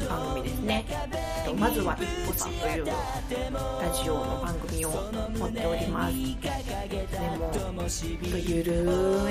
[0.10, 2.94] 番組ですねえっとまずは一歩さんというラ
[3.92, 4.90] ジオの番組を
[5.38, 6.66] 持っておりますで。
[7.76, 8.74] もゆる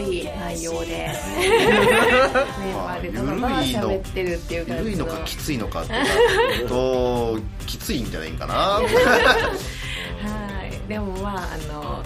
[0.00, 1.10] い内容で
[2.60, 4.88] メンバーでただただ喋ってるっていう感じの。
[4.90, 8.54] 緩いのかきついのかっていうときついんじゃないかな。
[8.54, 8.80] は
[10.66, 12.02] い、でもまああの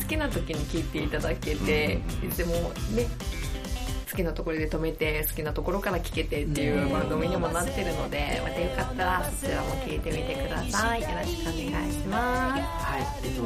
[0.00, 2.52] 好きな時に聞いていただけて、いつでも
[2.94, 3.06] ね
[4.10, 11.00] 好きなところで止めて好きなところから聞けてっていう番組にもなってるのでまたよかったらそちらも聞いてみてください。
[11.00, 12.60] よろしくお願いします。
[12.60, 13.26] はい。
[13.26, 13.42] えっと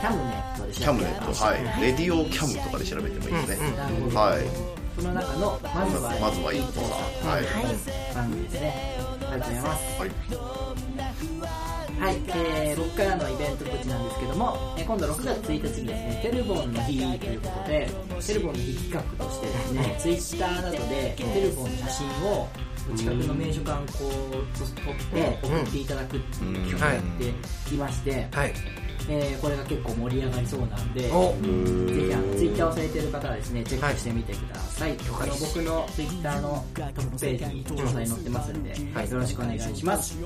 [0.00, 3.76] キャムネットでキャムネット、はい、レディオキャムとかで調べてもいいですね。
[3.76, 4.40] なるほど、はい、
[4.96, 6.88] その中のまずはまずは一歩さ。
[6.88, 7.44] ん、はい、
[8.14, 8.96] 番組ですね。
[9.30, 10.00] ありがとうございます。
[10.00, 10.10] はい、
[12.00, 17.88] はい、えー、僕からのイベント告知なんですけども、えー今度6月1日にですね、テルボンの日ということで、
[18.26, 22.48] テルボンの日企画としてですね、ツイッターなどでテルボンの写真を
[22.92, 27.02] お近くの名所観光と撮って送っていただくっていう企画をやっ
[27.68, 28.54] ていまして、はい
[29.08, 34.92] えーこれが結構盛り上がりそうなんで、おぜひあのツイッターをされている方はですね、チェックしてみてください。
[34.92, 40.18] あの僕のツイッターのトップページに詳細載ってますんで、はいよろしくお願いします。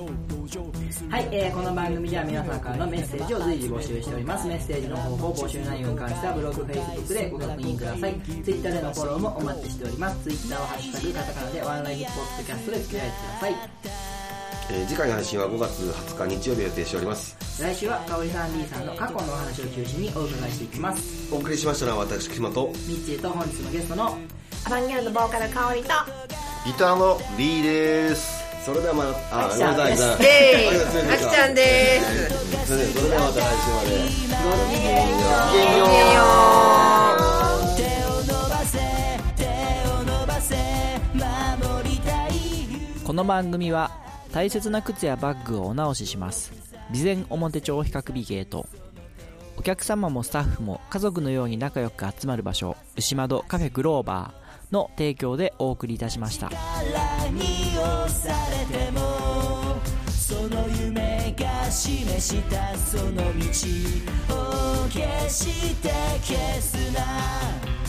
[1.09, 4.47] はい、えーこの番組では皆さんからのメッセージを随時募集しております。
[4.47, 8.21] メッセージの方法、募集内容に関してはブログ、Facebook でご確認ください。
[8.43, 10.23] Twitter でのフォローもお待ちしております。
[10.23, 14.04] Twitter はハッシュタグカタカナでワンライフポッドキャストでつぶやいてください。
[14.69, 17.37] えー次回の配信は5月20日日曜日を予定しております。
[17.61, 21.33] 来週はかおりさん、りーさんの過去のお話を中心にお伺いしていきます。
[21.33, 24.17] お送りしましたのは私熊とミッチーと本日のゲストの
[24.65, 25.89] アバンギャルドボーカル香りと
[26.65, 28.43] ギターのリーです。
[28.65, 30.27] それではまたあごめんなさいで
[30.67, 32.65] ありがとうございまあきちゃんです。
[32.65, 33.89] それではまた来週まで。
[34.45, 35.77] ごきげん
[36.15, 37.35] よう。
[43.05, 43.91] この番組は
[44.35, 46.51] 大切な靴やバッグをお直しします。
[46.93, 48.65] 備前表帳比較美ゲート
[49.55, 56.51] お客様もスタッフも家族のように仲良く集まる場所牛窓カフェグローバーの提供でお送りいたしました。
[60.09, 63.31] その夢が示したその道を
[64.89, 65.89] 決して
[66.21, 67.84] 消すな。